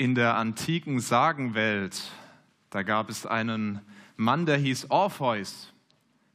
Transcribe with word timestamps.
In 0.00 0.14
der 0.14 0.36
antiken 0.36 1.00
Sagenwelt, 1.00 2.12
da 2.70 2.84
gab 2.84 3.10
es 3.10 3.26
einen 3.26 3.80
Mann, 4.16 4.46
der 4.46 4.56
hieß 4.56 4.92
Orpheus. 4.92 5.72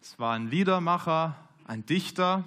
Es 0.01 0.19
war 0.19 0.35
ein 0.35 0.49
Liedermacher, 0.49 1.37
ein 1.65 1.85
Dichter. 1.85 2.43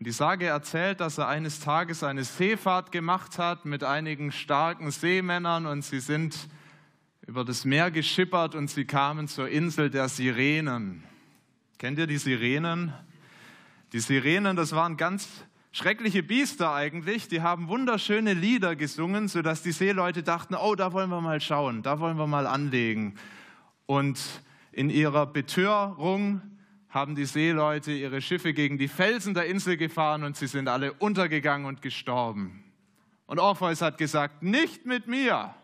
Und 0.00 0.08
die 0.08 0.10
Sage 0.10 0.46
erzählt, 0.46 0.98
dass 0.98 1.18
er 1.18 1.28
eines 1.28 1.60
Tages 1.60 2.02
eine 2.02 2.24
Seefahrt 2.24 2.90
gemacht 2.90 3.38
hat 3.38 3.66
mit 3.66 3.84
einigen 3.84 4.32
starken 4.32 4.90
Seemännern 4.90 5.64
und 5.64 5.82
sie 5.82 6.00
sind 6.00 6.48
über 7.24 7.44
das 7.44 7.64
Meer 7.64 7.92
geschippert 7.92 8.56
und 8.56 8.68
sie 8.68 8.86
kamen 8.86 9.28
zur 9.28 9.48
Insel 9.48 9.90
der 9.90 10.08
Sirenen. 10.08 11.04
Kennt 11.78 12.00
ihr 12.00 12.08
die 12.08 12.18
Sirenen? 12.18 12.92
Die 13.92 14.00
Sirenen, 14.00 14.56
das 14.56 14.72
waren 14.72 14.96
ganz 14.96 15.28
schreckliche 15.74 16.22
Biester 16.22 16.72
eigentlich, 16.72 17.26
die 17.26 17.42
haben 17.42 17.66
wunderschöne 17.66 18.32
Lieder 18.32 18.76
gesungen, 18.76 19.26
sodass 19.26 19.62
die 19.62 19.72
Seeleute 19.72 20.22
dachten, 20.22 20.54
oh, 20.54 20.76
da 20.76 20.92
wollen 20.92 21.10
wir 21.10 21.20
mal 21.20 21.40
schauen, 21.40 21.82
da 21.82 21.98
wollen 21.98 22.16
wir 22.16 22.28
mal 22.28 22.46
anlegen. 22.46 23.16
Und 23.86 24.20
in 24.70 24.88
ihrer 24.88 25.26
Betörung 25.26 26.42
haben 26.88 27.16
die 27.16 27.24
Seeleute 27.24 27.90
ihre 27.90 28.22
Schiffe 28.22 28.54
gegen 28.54 28.78
die 28.78 28.86
Felsen 28.86 29.34
der 29.34 29.46
Insel 29.46 29.76
gefahren 29.76 30.22
und 30.22 30.36
sie 30.36 30.46
sind 30.46 30.68
alle 30.68 30.92
untergegangen 30.92 31.66
und 31.66 31.82
gestorben. 31.82 32.62
Und 33.26 33.40
Orpheus 33.40 33.82
hat 33.82 33.98
gesagt, 33.98 34.44
nicht 34.44 34.86
mit 34.86 35.08
mir, 35.08 35.56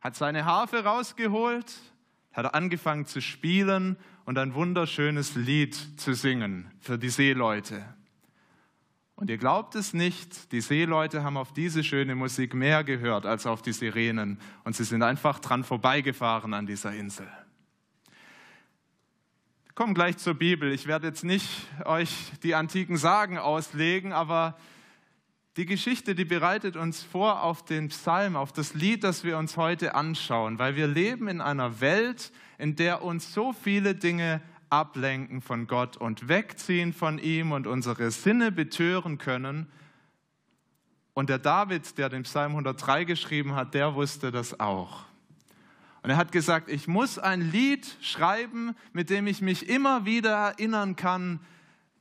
hat 0.00 0.14
seine 0.14 0.44
Harfe 0.44 0.84
rausgeholt, 0.84 1.74
hat 2.32 2.54
angefangen 2.54 3.04
zu 3.04 3.20
spielen 3.20 3.96
und 4.24 4.38
ein 4.38 4.54
wunderschönes 4.54 5.34
Lied 5.34 5.74
zu 5.98 6.14
singen 6.14 6.70
für 6.78 6.98
die 6.98 7.08
Seeleute. 7.08 7.84
Und 9.20 9.28
ihr 9.28 9.36
glaubt 9.36 9.74
es 9.74 9.92
nicht, 9.92 10.50
die 10.50 10.62
Seeleute 10.62 11.22
haben 11.22 11.36
auf 11.36 11.52
diese 11.52 11.84
schöne 11.84 12.14
Musik 12.14 12.54
mehr 12.54 12.84
gehört 12.84 13.26
als 13.26 13.44
auf 13.44 13.60
die 13.60 13.74
Sirenen. 13.74 14.38
Und 14.64 14.74
sie 14.74 14.84
sind 14.84 15.02
einfach 15.02 15.40
dran 15.40 15.62
vorbeigefahren 15.62 16.54
an 16.54 16.64
dieser 16.64 16.94
Insel. 16.94 17.28
Wir 19.66 19.74
kommen 19.74 19.92
gleich 19.92 20.16
zur 20.16 20.32
Bibel. 20.32 20.72
Ich 20.72 20.86
werde 20.86 21.06
jetzt 21.06 21.22
nicht 21.22 21.46
euch 21.84 22.32
die 22.42 22.54
antiken 22.54 22.96
Sagen 22.96 23.36
auslegen, 23.36 24.14
aber 24.14 24.56
die 25.58 25.66
Geschichte, 25.66 26.14
die 26.14 26.24
bereitet 26.24 26.76
uns 26.76 27.02
vor 27.02 27.42
auf 27.42 27.62
den 27.62 27.88
Psalm, 27.88 28.36
auf 28.36 28.54
das 28.54 28.72
Lied, 28.72 29.04
das 29.04 29.22
wir 29.22 29.36
uns 29.36 29.58
heute 29.58 29.94
anschauen, 29.94 30.58
weil 30.58 30.76
wir 30.76 30.86
leben 30.86 31.28
in 31.28 31.42
einer 31.42 31.82
Welt, 31.82 32.32
in 32.56 32.74
der 32.74 33.02
uns 33.02 33.34
so 33.34 33.52
viele 33.52 33.94
Dinge 33.94 34.40
ablenken 34.70 35.42
von 35.42 35.66
Gott 35.66 35.96
und 35.96 36.28
wegziehen 36.28 36.92
von 36.92 37.18
ihm 37.18 37.52
und 37.52 37.66
unsere 37.66 38.10
Sinne 38.10 38.52
betören 38.52 39.18
können. 39.18 39.66
Und 41.12 41.28
der 41.28 41.38
David, 41.38 41.98
der 41.98 42.08
den 42.08 42.22
Psalm 42.22 42.52
103 42.52 43.04
geschrieben 43.04 43.54
hat, 43.54 43.74
der 43.74 43.94
wusste 43.94 44.30
das 44.30 44.58
auch. 44.58 45.04
Und 46.02 46.10
er 46.10 46.16
hat 46.16 46.32
gesagt, 46.32 46.70
ich 46.70 46.88
muss 46.88 47.18
ein 47.18 47.42
Lied 47.42 47.96
schreiben, 48.00 48.74
mit 48.92 49.10
dem 49.10 49.26
ich 49.26 49.42
mich 49.42 49.68
immer 49.68 50.06
wieder 50.06 50.30
erinnern 50.30 50.96
kann, 50.96 51.40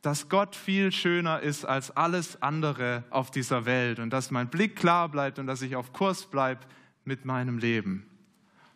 dass 0.02 0.30
Gott 0.30 0.56
viel 0.56 0.92
schöner 0.94 1.42
ist 1.42 1.66
als 1.66 1.92
alles 1.92 2.42
andere 2.42 3.04
auf 3.10 3.32
dieser 3.32 3.66
Welt 3.66 4.00
und 4.00 4.12
dass 4.12 4.32
mein 4.32 4.50
Blick 4.50 4.78
klar 4.78 5.10
bleibt 5.10 5.40
und 5.40 5.48
dass 5.48 5.62
ich 5.62 5.76
auf 5.76 5.92
Kurs 5.92 6.28
bleibe 6.28 6.62
mit 7.04 7.26
meinem 7.26 7.58
Leben. 7.58 8.06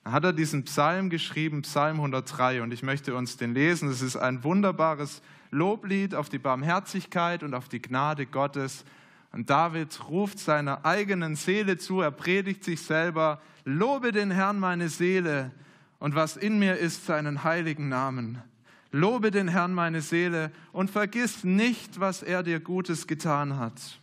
Hat 0.06 0.26
er 0.26 0.34
diesen 0.34 0.64
Psalm 0.66 1.10
geschrieben, 1.10 1.62
Psalm 1.62 1.96
103, 1.96 2.62
und 2.62 2.74
ich 2.74 2.84
möchte 2.84 3.16
uns 3.16 3.38
den 3.38 3.54
lesen. 3.54 3.90
Es 3.90 4.02
ist 4.02 4.18
ein 4.18 4.44
wunderbares 4.44 5.22
Loblied 5.50 6.14
auf 6.14 6.28
die 6.28 6.40
Barmherzigkeit 6.40 7.42
und 7.42 7.54
auf 7.54 7.70
die 7.70 7.82
Gnade 7.82 8.26
Gottes. 8.26 8.84
Und 9.32 9.50
David 9.50 10.10
ruft 10.10 10.40
seiner 10.40 10.86
eigenen 10.86 11.36
Seele 11.36 11.78
zu, 11.78 12.02
er 12.02 12.12
predigt 12.12 12.66
sich 12.66 12.82
selber, 12.82 13.42
lobe 13.64 14.12
den 14.12 14.30
Herrn 14.30 14.60
meine 14.60 14.90
Seele 14.90 15.52
und 16.00 16.16
was 16.16 16.36
in 16.36 16.60
mir 16.60 16.76
ist, 16.76 17.06
seinen 17.06 17.46
heiligen 17.46 17.88
Namen. 17.88 18.42
Lobe 18.92 19.32
den 19.32 19.48
Herrn 19.48 19.74
meine 19.74 20.02
Seele 20.02 20.52
und 20.74 20.92
vergiss 20.92 21.46
nicht, 21.46 22.00
was 22.00 22.22
er 22.24 22.44
dir 22.44 22.60
Gutes 22.60 23.08
getan 23.08 23.58
hat, 23.58 24.00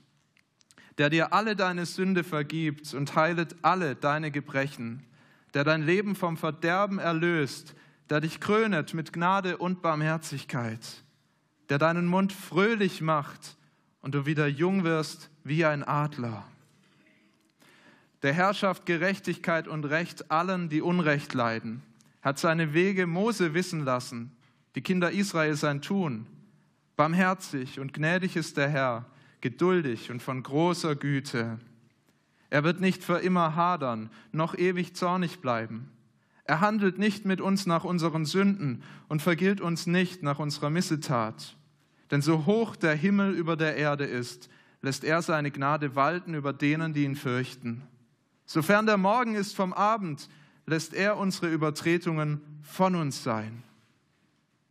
der 0.98 1.10
dir 1.10 1.32
alle 1.32 1.54
deine 1.54 1.84
Sünde 1.84 2.24
vergibt 2.24 2.94
und 2.94 3.14
heilet 3.14 3.54
alle 3.62 3.94
deine 3.94 4.30
Gebrechen 4.30 5.04
der 5.54 5.64
dein 5.64 5.82
Leben 5.82 6.14
vom 6.14 6.36
Verderben 6.36 6.98
erlöst, 6.98 7.74
der 8.08 8.20
dich 8.20 8.40
krönet 8.40 8.94
mit 8.94 9.12
Gnade 9.12 9.56
und 9.58 9.82
Barmherzigkeit, 9.82 11.04
der 11.68 11.78
deinen 11.78 12.06
Mund 12.06 12.32
fröhlich 12.32 13.00
macht 13.00 13.56
und 14.00 14.14
du 14.14 14.26
wieder 14.26 14.46
jung 14.46 14.84
wirst 14.84 15.30
wie 15.44 15.64
ein 15.64 15.84
Adler. 15.84 16.44
Der 18.22 18.32
Herrschaft 18.32 18.84
Gerechtigkeit 18.84 19.66
und 19.66 19.84
Recht 19.84 20.30
allen, 20.30 20.68
die 20.68 20.82
Unrecht 20.82 21.32
leiden, 21.32 21.82
hat 22.20 22.38
seine 22.38 22.74
Wege 22.74 23.06
Mose 23.06 23.54
wissen 23.54 23.84
lassen, 23.84 24.36
die 24.74 24.82
Kinder 24.82 25.10
Israel 25.10 25.56
sein 25.56 25.80
Tun. 25.80 26.26
Barmherzig 26.96 27.80
und 27.80 27.94
gnädig 27.94 28.36
ist 28.36 28.56
der 28.56 28.68
Herr, 28.68 29.06
geduldig 29.40 30.10
und 30.10 30.20
von 30.20 30.42
großer 30.42 30.96
Güte. 30.96 31.58
Er 32.50 32.64
wird 32.64 32.80
nicht 32.80 33.04
für 33.04 33.18
immer 33.18 33.54
hadern, 33.54 34.10
noch 34.32 34.58
ewig 34.58 34.94
zornig 34.96 35.40
bleiben. 35.40 35.88
Er 36.44 36.60
handelt 36.60 36.98
nicht 36.98 37.24
mit 37.24 37.40
uns 37.40 37.64
nach 37.64 37.84
unseren 37.84 38.24
Sünden 38.24 38.82
und 39.08 39.22
vergilt 39.22 39.60
uns 39.60 39.86
nicht 39.86 40.24
nach 40.24 40.40
unserer 40.40 40.68
Missetat. 40.68 41.56
Denn 42.10 42.22
so 42.22 42.46
hoch 42.46 42.74
der 42.74 42.96
Himmel 42.96 43.34
über 43.34 43.56
der 43.56 43.76
Erde 43.76 44.04
ist, 44.04 44.50
lässt 44.82 45.04
er 45.04 45.22
seine 45.22 45.52
Gnade 45.52 45.94
walten 45.94 46.34
über 46.34 46.52
denen, 46.52 46.92
die 46.92 47.04
ihn 47.04 47.14
fürchten. 47.14 47.82
Sofern 48.46 48.86
der 48.86 48.96
Morgen 48.96 49.36
ist 49.36 49.54
vom 49.54 49.72
Abend, 49.72 50.28
lässt 50.66 50.92
er 50.92 51.18
unsere 51.18 51.48
Übertretungen 51.52 52.40
von 52.62 52.96
uns 52.96 53.22
sein. 53.22 53.62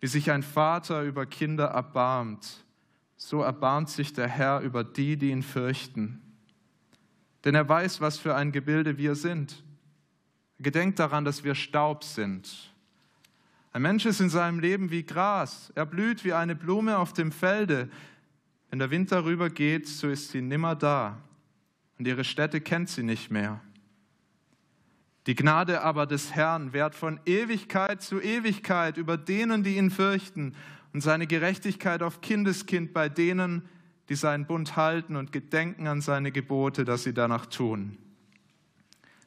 Wie 0.01 0.07
sich 0.07 0.31
ein 0.31 0.43
Vater 0.43 1.03
über 1.03 1.25
Kinder 1.25 1.67
erbarmt, 1.67 2.65
so 3.15 3.41
erbarmt 3.41 3.89
sich 3.89 4.11
der 4.11 4.27
Herr 4.27 4.59
über 4.59 4.83
die, 4.83 5.15
die 5.15 5.29
ihn 5.29 5.43
fürchten 5.43 6.21
denn 7.45 7.55
er 7.55 7.67
weiß, 7.67 8.01
was 8.01 8.17
für 8.17 8.35
ein 8.35 8.51
Gebilde 8.51 8.97
wir 8.97 9.15
sind. 9.15 9.63
Gedenkt 10.59 10.99
daran, 10.99 11.23
dass 11.23 11.43
wir 11.43 11.55
Staub 11.55 12.03
sind. 12.03 12.73
Ein 13.71 13.83
Mensch 13.83 14.05
ist 14.05 14.19
in 14.19 14.29
seinem 14.29 14.59
Leben 14.59 14.91
wie 14.91 15.03
Gras. 15.03 15.71
Er 15.75 15.85
blüht 15.85 16.25
wie 16.25 16.33
eine 16.33 16.55
Blume 16.55 16.97
auf 16.97 17.13
dem 17.13 17.31
Felde. 17.31 17.89
Wenn 18.69 18.79
der 18.79 18.91
Wind 18.91 19.11
darüber 19.11 19.49
geht, 19.49 19.87
so 19.87 20.09
ist 20.09 20.31
sie 20.31 20.41
nimmer 20.41 20.75
da. 20.75 21.17
Und 21.97 22.07
ihre 22.07 22.23
Städte 22.23 22.61
kennt 22.61 22.89
sie 22.89 23.03
nicht 23.03 23.31
mehr. 23.31 23.61
Die 25.27 25.35
Gnade 25.35 25.81
aber 25.81 26.07
des 26.07 26.33
Herrn 26.33 26.73
währt 26.73 26.95
von 26.95 27.19
Ewigkeit 27.25 28.01
zu 28.01 28.19
Ewigkeit 28.19 28.97
über 28.97 29.17
denen, 29.17 29.63
die 29.63 29.77
ihn 29.77 29.91
fürchten, 29.91 30.55
und 30.91 31.01
seine 31.01 31.27
Gerechtigkeit 31.27 32.01
auf 32.01 32.21
Kindeskind 32.21 32.93
bei 32.93 33.09
denen, 33.09 33.69
die 34.09 34.15
seinen 34.15 34.45
Bund 34.45 34.75
halten 34.75 35.15
und 35.15 35.31
gedenken 35.31 35.87
an 35.87 36.01
seine 36.01 36.31
Gebote, 36.31 36.83
dass 36.83 37.03
sie 37.03 37.13
danach 37.13 37.45
tun. 37.45 37.97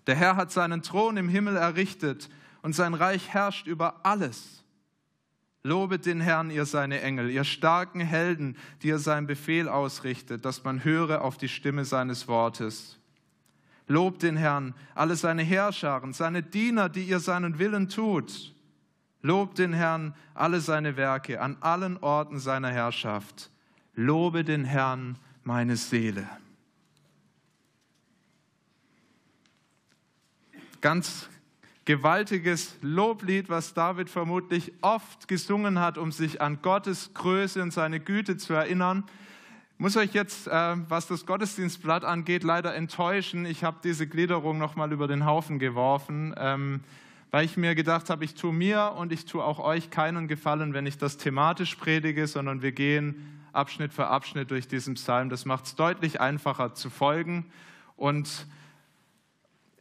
Der 0.09 0.17
Herr 0.17 0.37
hat 0.37 0.51
seinen 0.51 0.83
Thron 0.83 1.17
im 1.17 1.29
Himmel 1.29 1.57
errichtet 1.57 2.29
und 2.63 2.75
sein 2.75 2.95
Reich 2.95 3.29
herrscht 3.29 3.69
über 3.69 4.05
alles. 4.05 4.65
Lobet 5.63 6.07
den 6.07 6.21
Herrn, 6.21 6.51
ihr 6.51 6.67
seine 6.67 7.01
Engel, 7.03 7.31
ihr 7.31 7.45
starken 7.45 8.01
Helden, 8.01 8.57
die 8.83 8.91
er 8.91 8.99
seinen 8.99 9.29
Befehl 9.29 9.69
ausrichtet, 9.69 10.45
dass 10.45 10.65
man 10.65 10.83
höre 10.83 11.23
auf 11.23 11.37
die 11.37 11.49
Stimme 11.49 11.85
seines 11.85 12.27
Wortes. 12.27 12.99
Lobt 13.87 14.25
den 14.25 14.37
Herrn, 14.37 14.75
alle 14.97 15.15
seine 15.15 15.43
Herrscharen, 15.43 16.13
seine 16.13 16.43
Diener, 16.43 16.89
die 16.89 17.05
ihr 17.05 17.21
seinen 17.21 17.61
Willen 17.61 17.89
tut. 17.89 18.55
Lobt 19.21 19.59
den 19.59 19.73
Herrn, 19.73 20.15
alle 20.35 20.61
seine 20.61 20.97
Werke 20.97 21.41
an 21.41 21.57
allen 21.61 21.97
Orten 21.99 22.41
seiner 22.41 22.71
Herrschaft. 22.71 23.53
Lobe 23.95 24.45
den 24.45 24.65
Herrn, 24.65 25.19
meine 25.45 25.77
Seele. 25.77 26.27
Ganz 30.81 31.29
gewaltiges 31.85 32.77
Loblied, 32.81 33.49
was 33.49 33.75
David 33.75 34.09
vermutlich 34.09 34.73
oft 34.81 35.29
gesungen 35.29 35.79
hat, 35.79 35.99
um 35.99 36.13
sich 36.13 36.41
an 36.41 36.63
Gottes 36.63 37.13
Größe 37.15 37.61
und 37.63 37.73
seine 37.73 38.01
Güte 38.01 38.37
zu 38.37 38.55
erinnern. 38.55 39.05
Ich 39.75 39.79
muss 39.81 39.97
euch 39.97 40.13
jetzt, 40.13 40.47
äh, 40.47 40.77
was 40.89 41.09
das 41.09 41.27
Gottesdienstblatt 41.27 42.05
angeht, 42.05 42.45
leider 42.45 42.75
enttäuschen. 42.75 43.45
Ich 43.45 43.65
habe 43.65 43.79
diese 43.83 44.07
Gliederung 44.07 44.59
nochmal 44.59 44.93
über 44.93 45.09
den 45.09 45.27
Haufen 45.27 45.59
geworfen, 45.59 46.35
ähm, 46.39 46.81
weil 47.31 47.45
ich 47.45 47.57
mir 47.57 47.75
gedacht 47.75 48.09
habe, 48.09 48.25
ich 48.25 48.35
tue 48.35 48.53
mir 48.53 48.95
und 48.97 49.13
ich 49.13 49.27
tue 49.27 49.45
auch 49.45 49.59
euch 49.59 49.91
keinen 49.91 50.29
Gefallen, 50.29 50.73
wenn 50.73 50.87
ich 50.87 50.99
das 50.99 51.17
thematisch 51.17 51.75
predige, 51.75 52.27
sondern 52.27 52.63
wir 52.63 52.73
gehen 52.73 53.42
Abschnitt 53.53 53.93
für 53.93 54.07
Abschnitt 54.07 54.51
durch 54.51 54.69
diesen 54.69 54.95
Psalm. 54.95 55.29
Das 55.29 55.45
macht 55.45 55.67
es 55.67 55.75
deutlich 55.75 56.21
einfacher 56.21 56.75
zu 56.75 56.91
folgen. 56.91 57.51
Und 57.97 58.47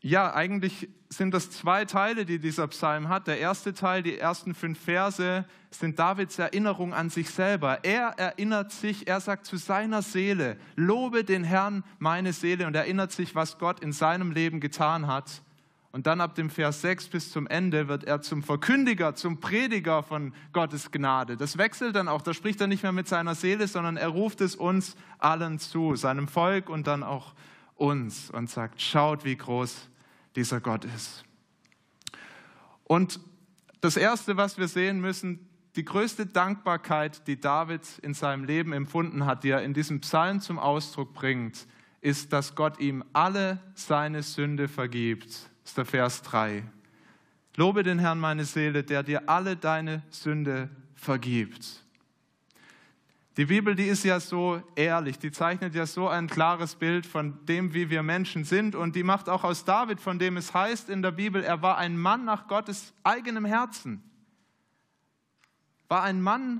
ja, 0.02 0.34
eigentlich 0.34 0.90
sind 1.10 1.34
das 1.34 1.52
zwei 1.52 1.86
Teile, 1.86 2.26
die 2.26 2.40
dieser 2.40 2.68
Psalm 2.68 3.10
hat. 3.10 3.28
Der 3.28 3.40
erste 3.40 3.74
Teil, 3.74 4.02
die 4.02 4.18
ersten 4.18 4.56
fünf 4.56 4.80
Verse, 4.80 5.46
sind 5.70 6.00
Davids 6.00 6.40
Erinnerung 6.40 6.94
an 6.94 7.10
sich 7.10 7.30
selber. 7.30 7.84
Er 7.84 8.18
erinnert 8.18 8.72
sich, 8.72 9.08
er 9.08 9.20
sagt 9.20 9.46
zu 9.46 9.58
seiner 9.58 10.02
Seele, 10.02 10.58
lobe 10.76 11.24
den 11.24 11.44
Herrn, 11.44 11.84
meine 12.00 12.34
Seele, 12.34 12.66
und 12.66 12.76
erinnert 12.76 13.12
sich, 13.12 13.36
was 13.36 13.60
Gott 13.60 13.82
in 13.82 13.92
seinem 13.92 14.32
Leben 14.32 14.60
getan 14.60 15.08
hat. 15.08 15.44
Und 15.92 16.08
dann 16.08 16.22
ab 16.22 16.36
dem 16.36 16.50
Vers 16.50 16.82
6 16.82 17.10
bis 17.10 17.32
zum 17.32 17.48
Ende 17.48 17.90
wird 17.90 18.06
er 18.06 18.22
zum 18.22 18.44
Verkündiger, 18.44 19.14
zum 19.14 19.42
Prediger 19.42 20.04
von 20.04 20.34
Gottes 20.54 20.92
Gnade. 20.92 21.36
Das 21.36 21.58
wechselt 21.58 21.96
dann 21.96 22.08
auch, 22.08 22.22
da 22.22 22.34
spricht 22.34 22.62
er 22.62 22.68
nicht 22.68 22.84
mehr 22.84 22.94
mit 22.94 23.10
seiner 23.10 23.36
Seele, 23.36 23.68
sondern 23.68 23.98
er 23.98 24.08
ruft 24.08 24.40
es 24.40 24.56
uns 24.56 24.96
allen 25.20 25.60
zu, 25.60 25.96
seinem 25.96 26.30
Volk 26.30 26.70
und 26.70 26.88
dann 26.88 27.04
auch 27.04 27.34
uns 27.76 28.32
und 28.32 28.50
sagt, 28.50 28.82
schaut, 28.82 29.26
wie 29.26 29.36
groß 29.36 29.90
dieser 30.38 30.62
Gott 30.62 30.86
ist. 30.86 31.26
Und 32.86 33.20
das 33.82 33.98
Erste, 33.98 34.38
was 34.38 34.58
wir 34.58 34.70
sehen 34.70 35.02
müssen, 35.02 35.48
die 35.76 35.86
größte 35.86 36.26
Dankbarkeit, 36.26 37.28
die 37.28 37.40
David 37.40 37.82
in 38.02 38.14
seinem 38.14 38.44
Leben 38.44 38.72
empfunden 38.72 39.26
hat, 39.26 39.44
die 39.44 39.50
er 39.50 39.64
in 39.64 39.74
diesem 39.74 40.02
Psalm 40.02 40.40
zum 40.40 40.60
Ausdruck 40.60 41.14
bringt, 41.14 41.68
ist, 42.02 42.34
dass 42.34 42.56
Gott 42.56 42.80
ihm 42.80 43.04
alle 43.14 43.60
seine 43.74 44.24
Sünde 44.24 44.68
vergibt. 44.68 45.50
Ist 45.72 45.78
der 45.78 45.86
Vers 45.86 46.22
3. 46.24 46.66
Lobe 47.56 47.84
den 47.84 47.98
Herrn 47.98 48.20
meine 48.20 48.44
Seele, 48.44 48.84
der 48.84 49.04
dir 49.04 49.30
alle 49.30 49.56
deine 49.56 50.04
Sünde 50.10 50.70
vergibt. 50.96 51.82
Die 53.38 53.46
Bibel, 53.46 53.74
die 53.74 53.86
ist 53.86 54.04
ja 54.04 54.20
so 54.20 54.62
ehrlich, 54.76 55.18
die 55.18 55.32
zeichnet 55.32 55.74
ja 55.74 55.86
so 55.86 56.10
ein 56.10 56.28
klares 56.28 56.76
Bild 56.76 57.06
von 57.06 57.46
dem, 57.46 57.74
wie 57.74 57.90
wir 57.90 58.04
Menschen 58.04 58.44
sind 58.44 58.76
und 58.76 58.98
die 58.98 59.04
macht 59.04 59.30
auch 59.30 59.46
aus 59.46 59.64
David, 59.64 60.02
von 60.02 60.20
dem 60.20 60.36
es 60.36 60.54
heißt 60.54 60.90
in 60.90 61.02
der 61.02 61.12
Bibel, 61.12 61.42
er 61.42 61.62
war 61.62 61.78
ein 61.78 61.98
Mann 61.98 62.26
nach 62.26 62.50
Gottes 62.50 62.94
eigenem 63.06 63.46
Herzen. 63.46 64.04
War 65.88 66.04
ein 66.04 66.22
Mann, 66.22 66.60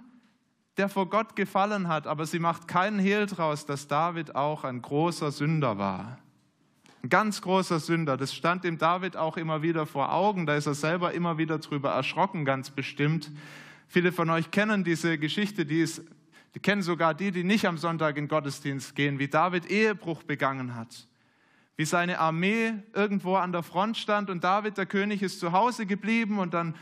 der 0.78 0.88
vor 0.88 1.10
Gott 1.10 1.36
gefallen 1.36 1.90
hat, 1.90 2.08
aber 2.08 2.26
sie 2.26 2.40
macht 2.40 2.66
keinen 2.70 3.00
Hehl 3.00 3.26
draus, 3.26 3.66
dass 3.66 3.90
David 3.90 4.38
auch 4.38 4.64
ein 4.64 4.82
großer 4.82 5.34
Sünder 5.34 5.78
war. 5.78 6.18
Ein 7.04 7.10
ganz 7.10 7.42
großer 7.42 7.80
Sünder. 7.80 8.18
Das 8.18 8.34
stand 8.34 8.64
dem 8.64 8.78
David 8.78 9.18
auch 9.18 9.38
immer 9.38 9.62
wieder 9.62 9.86
vor 9.86 10.14
Augen. 10.14 10.46
Da 10.46 10.56
ist 10.56 10.68
er 10.68 10.76
selber 10.76 11.14
immer 11.14 11.38
wieder 11.38 11.60
drüber 11.60 11.92
erschrocken, 11.92 12.46
ganz 12.46 12.70
bestimmt. 12.70 13.32
Viele 13.88 14.12
von 14.12 14.30
euch 14.30 14.52
kennen 14.52 14.84
diese 14.84 15.18
Geschichte, 15.18 15.66
die 15.66 15.82
ist 15.82 16.04
die 16.54 16.60
kennen 16.60 16.82
sogar 16.82 17.14
die, 17.14 17.32
die 17.32 17.44
nicht 17.44 17.66
am 17.66 17.78
Sonntag 17.78 18.18
in 18.18 18.28
Gottesdienst 18.28 18.96
gehen, 18.96 19.20
wie 19.20 19.28
David 19.28 19.70
Ehebruch 19.72 20.24
begangen 20.24 20.76
hat. 20.76 21.08
Wie 21.78 21.86
seine 21.86 22.20
Armee 22.20 22.74
irgendwo 22.94 23.36
an 23.36 23.54
der 23.54 23.64
Front 23.64 23.98
stand 23.98 24.30
und 24.30 24.44
David, 24.44 24.78
der 24.78 24.86
König, 24.86 25.22
ist 25.22 25.40
zu 25.40 25.54
Hause 25.54 25.86
geblieben 25.86 26.40
und 26.40 26.54
dann 26.54 26.76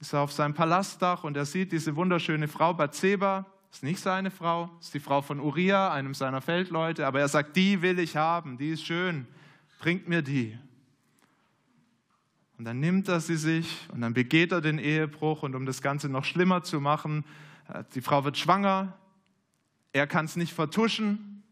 ist 0.00 0.14
er 0.14 0.20
auf 0.20 0.32
seinem 0.32 0.54
Palastdach 0.54 1.24
und 1.24 1.36
er 1.36 1.44
sieht 1.44 1.72
diese 1.72 1.94
wunderschöne 1.94 2.48
Frau 2.48 2.72
Bathseba. 2.72 3.46
Ist 3.70 3.82
nicht 3.82 4.00
seine 4.00 4.30
Frau, 4.30 4.70
ist 4.80 4.94
die 4.94 5.00
Frau 5.00 5.22
von 5.22 5.40
Uriah, 5.40 5.92
einem 5.92 6.14
seiner 6.14 6.40
Feldleute, 6.40 7.06
aber 7.06 7.20
er 7.20 7.28
sagt, 7.28 7.56
die 7.56 7.82
will 7.82 7.98
ich 7.98 8.16
haben, 8.16 8.58
die 8.58 8.70
ist 8.70 8.84
schön, 8.84 9.26
bringt 9.82 10.08
mir 10.08 10.22
die. 10.22 10.56
Und 12.56 12.64
dann 12.64 12.78
nimmt 12.78 13.08
er 13.08 13.18
sie 13.18 13.36
sich 13.36 13.88
und 13.92 14.00
dann 14.00 14.14
begeht 14.14 14.52
er 14.52 14.60
den 14.60 14.78
Ehebruch 14.78 15.42
und 15.42 15.56
um 15.56 15.66
das 15.66 15.82
Ganze 15.82 16.08
noch 16.08 16.24
schlimmer 16.24 16.62
zu 16.62 16.80
machen, 16.80 17.24
äh, 17.68 17.82
die 17.92 18.00
Frau 18.00 18.22
wird 18.22 18.38
schwanger, 18.38 18.96
er 19.92 20.06
kann 20.06 20.26
es 20.26 20.36
nicht 20.36 20.52
vertuschen 20.52 21.42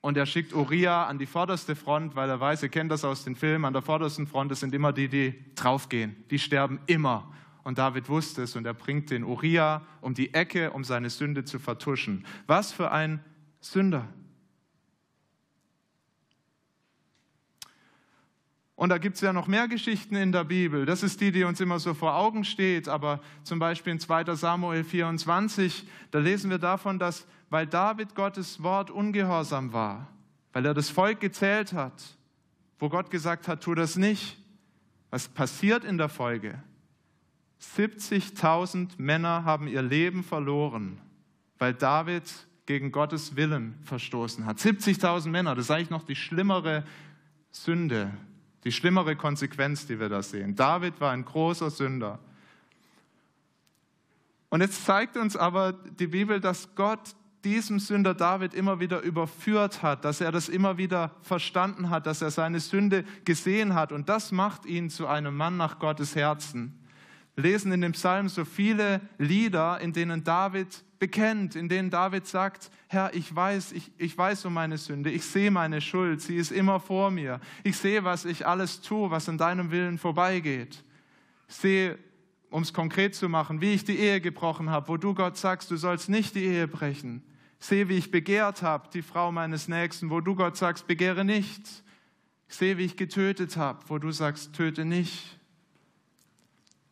und 0.00 0.16
er 0.16 0.26
schickt 0.26 0.52
Uriah 0.52 1.06
an 1.06 1.18
die 1.18 1.26
vorderste 1.26 1.76
Front, 1.76 2.16
weil 2.16 2.28
er 2.28 2.40
weiß, 2.40 2.64
ihr 2.64 2.68
kennt 2.68 2.90
das 2.90 3.04
aus 3.04 3.22
den 3.22 3.36
Filmen, 3.36 3.64
an 3.64 3.72
der 3.72 3.82
vordersten 3.82 4.26
Front 4.26 4.50
das 4.50 4.58
sind 4.58 4.74
immer 4.74 4.92
die, 4.92 5.08
die 5.08 5.54
draufgehen. 5.54 6.16
Die 6.30 6.40
sterben 6.40 6.80
immer. 6.86 7.32
Und 7.62 7.78
David 7.78 8.08
wusste 8.08 8.42
es 8.42 8.56
und 8.56 8.66
er 8.66 8.74
bringt 8.74 9.12
den 9.12 9.22
Uriah 9.22 9.86
um 10.00 10.14
die 10.14 10.34
Ecke, 10.34 10.72
um 10.72 10.82
seine 10.82 11.10
Sünde 11.10 11.44
zu 11.44 11.60
vertuschen. 11.60 12.26
Was 12.48 12.72
für 12.72 12.90
ein 12.90 13.24
Sünder. 13.60 14.08
Und 18.82 18.88
da 18.88 18.98
gibt 18.98 19.14
es 19.14 19.20
ja 19.20 19.32
noch 19.32 19.46
mehr 19.46 19.68
Geschichten 19.68 20.16
in 20.16 20.32
der 20.32 20.42
Bibel. 20.42 20.84
Das 20.86 21.04
ist 21.04 21.20
die, 21.20 21.30
die 21.30 21.44
uns 21.44 21.60
immer 21.60 21.78
so 21.78 21.94
vor 21.94 22.16
Augen 22.16 22.42
steht. 22.42 22.88
Aber 22.88 23.20
zum 23.44 23.60
Beispiel 23.60 23.92
in 23.92 24.00
2 24.00 24.34
Samuel 24.34 24.82
24, 24.82 25.86
da 26.10 26.18
lesen 26.18 26.50
wir 26.50 26.58
davon, 26.58 26.98
dass 26.98 27.24
weil 27.48 27.68
David 27.68 28.16
Gottes 28.16 28.60
Wort 28.60 28.90
ungehorsam 28.90 29.72
war, 29.72 30.08
weil 30.52 30.66
er 30.66 30.74
das 30.74 30.90
Volk 30.90 31.20
gezählt 31.20 31.72
hat, 31.74 32.02
wo 32.80 32.88
Gott 32.88 33.08
gesagt 33.08 33.46
hat, 33.46 33.62
tu 33.62 33.72
das 33.76 33.94
nicht. 33.94 34.36
Was 35.10 35.28
passiert 35.28 35.84
in 35.84 35.96
der 35.96 36.08
Folge? 36.08 36.60
70.000 37.76 38.94
Männer 38.96 39.44
haben 39.44 39.68
ihr 39.68 39.82
Leben 39.82 40.24
verloren, 40.24 40.98
weil 41.56 41.72
David 41.72 42.24
gegen 42.66 42.90
Gottes 42.90 43.36
Willen 43.36 43.78
verstoßen 43.84 44.44
hat. 44.44 44.58
70.000 44.58 45.28
Männer, 45.28 45.54
das 45.54 45.66
ist 45.66 45.70
eigentlich 45.70 45.90
noch 45.90 46.02
die 46.02 46.16
schlimmere 46.16 46.82
Sünde, 47.52 48.10
die 48.64 48.72
schlimmere 48.72 49.16
Konsequenz, 49.16 49.86
die 49.86 49.98
wir 49.98 50.08
da 50.08 50.22
sehen. 50.22 50.54
David 50.54 51.00
war 51.00 51.12
ein 51.12 51.24
großer 51.24 51.70
Sünder. 51.70 52.18
Und 54.50 54.60
jetzt 54.60 54.84
zeigt 54.84 55.16
uns 55.16 55.36
aber 55.36 55.72
die 55.72 56.06
Bibel, 56.06 56.40
dass 56.40 56.74
Gott 56.74 57.14
diesem 57.44 57.80
Sünder 57.80 58.14
David 58.14 58.54
immer 58.54 58.80
wieder 58.80 59.00
überführt 59.00 59.82
hat, 59.82 60.04
dass 60.04 60.20
er 60.20 60.30
das 60.30 60.48
immer 60.48 60.78
wieder 60.78 61.10
verstanden 61.22 61.90
hat, 61.90 62.06
dass 62.06 62.22
er 62.22 62.30
seine 62.30 62.60
Sünde 62.60 63.04
gesehen 63.24 63.74
hat. 63.74 63.92
Und 63.92 64.08
das 64.08 64.30
macht 64.30 64.66
ihn 64.66 64.90
zu 64.90 65.06
einem 65.06 65.36
Mann 65.36 65.56
nach 65.56 65.78
Gottes 65.78 66.14
Herzen. 66.14 66.78
Lesen 67.36 67.72
in 67.72 67.80
dem 67.80 67.92
Psalm 67.92 68.28
so 68.28 68.44
viele 68.44 69.00
Lieder, 69.18 69.80
in 69.80 69.92
denen 69.92 70.22
David 70.22 70.84
bekennt, 70.98 71.56
in 71.56 71.68
denen 71.68 71.90
David 71.90 72.26
sagt, 72.26 72.70
Herr, 72.88 73.14
ich 73.14 73.34
weiß, 73.34 73.72
ich, 73.72 73.90
ich 73.98 74.16
weiß 74.16 74.44
um 74.44 74.54
meine 74.54 74.78
Sünde, 74.78 75.10
ich 75.10 75.24
sehe 75.24 75.50
meine 75.50 75.80
Schuld, 75.80 76.20
sie 76.20 76.36
ist 76.36 76.52
immer 76.52 76.78
vor 76.78 77.10
mir. 77.10 77.40
Ich 77.64 77.76
sehe, 77.76 78.04
was 78.04 78.24
ich 78.24 78.46
alles 78.46 78.82
tue, 78.82 79.10
was 79.10 79.28
an 79.28 79.38
deinem 79.38 79.70
Willen 79.70 79.98
vorbeigeht. 79.98 80.84
Ich 81.48 81.54
sehe, 81.56 81.98
um 82.50 82.62
es 82.62 82.72
konkret 82.72 83.14
zu 83.14 83.28
machen, 83.28 83.60
wie 83.60 83.72
ich 83.72 83.84
die 83.84 83.98
Ehe 83.98 84.20
gebrochen 84.20 84.70
habe, 84.70 84.88
wo 84.88 84.96
du 84.96 85.14
Gott 85.14 85.36
sagst, 85.36 85.70
du 85.70 85.76
sollst 85.76 86.08
nicht 86.08 86.34
die 86.34 86.44
Ehe 86.44 86.68
brechen 86.68 87.22
sehe, 87.64 87.88
wie 87.88 87.96
ich 87.96 88.10
begehrt 88.10 88.62
habe, 88.62 88.88
die 88.92 89.02
Frau 89.02 89.32
meines 89.32 89.68
Nächsten, 89.68 90.10
wo 90.10 90.20
du 90.20 90.34
Gott 90.34 90.56
sagst, 90.56 90.86
begehre 90.86 91.24
nicht. 91.24 91.62
Ich 92.48 92.56
sehe, 92.56 92.76
wie 92.76 92.84
ich 92.84 92.96
getötet 92.96 93.56
habe, 93.56 93.80
wo 93.88 93.98
du 93.98 94.10
sagst, 94.10 94.52
töte 94.54 94.84
nicht. 94.84 95.38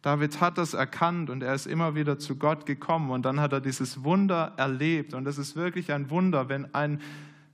David 0.02 0.40
hat 0.40 0.56
das 0.56 0.72
erkannt 0.72 1.28
und 1.28 1.42
er 1.42 1.54
ist 1.54 1.66
immer 1.66 1.94
wieder 1.94 2.18
zu 2.18 2.36
Gott 2.36 2.64
gekommen 2.64 3.10
und 3.10 3.22
dann 3.22 3.38
hat 3.38 3.52
er 3.52 3.60
dieses 3.60 4.02
Wunder 4.02 4.54
erlebt 4.56 5.12
und 5.12 5.24
das 5.24 5.36
ist 5.36 5.56
wirklich 5.56 5.92
ein 5.92 6.08
Wunder, 6.08 6.48
wenn 6.48 6.74
ein, 6.74 7.00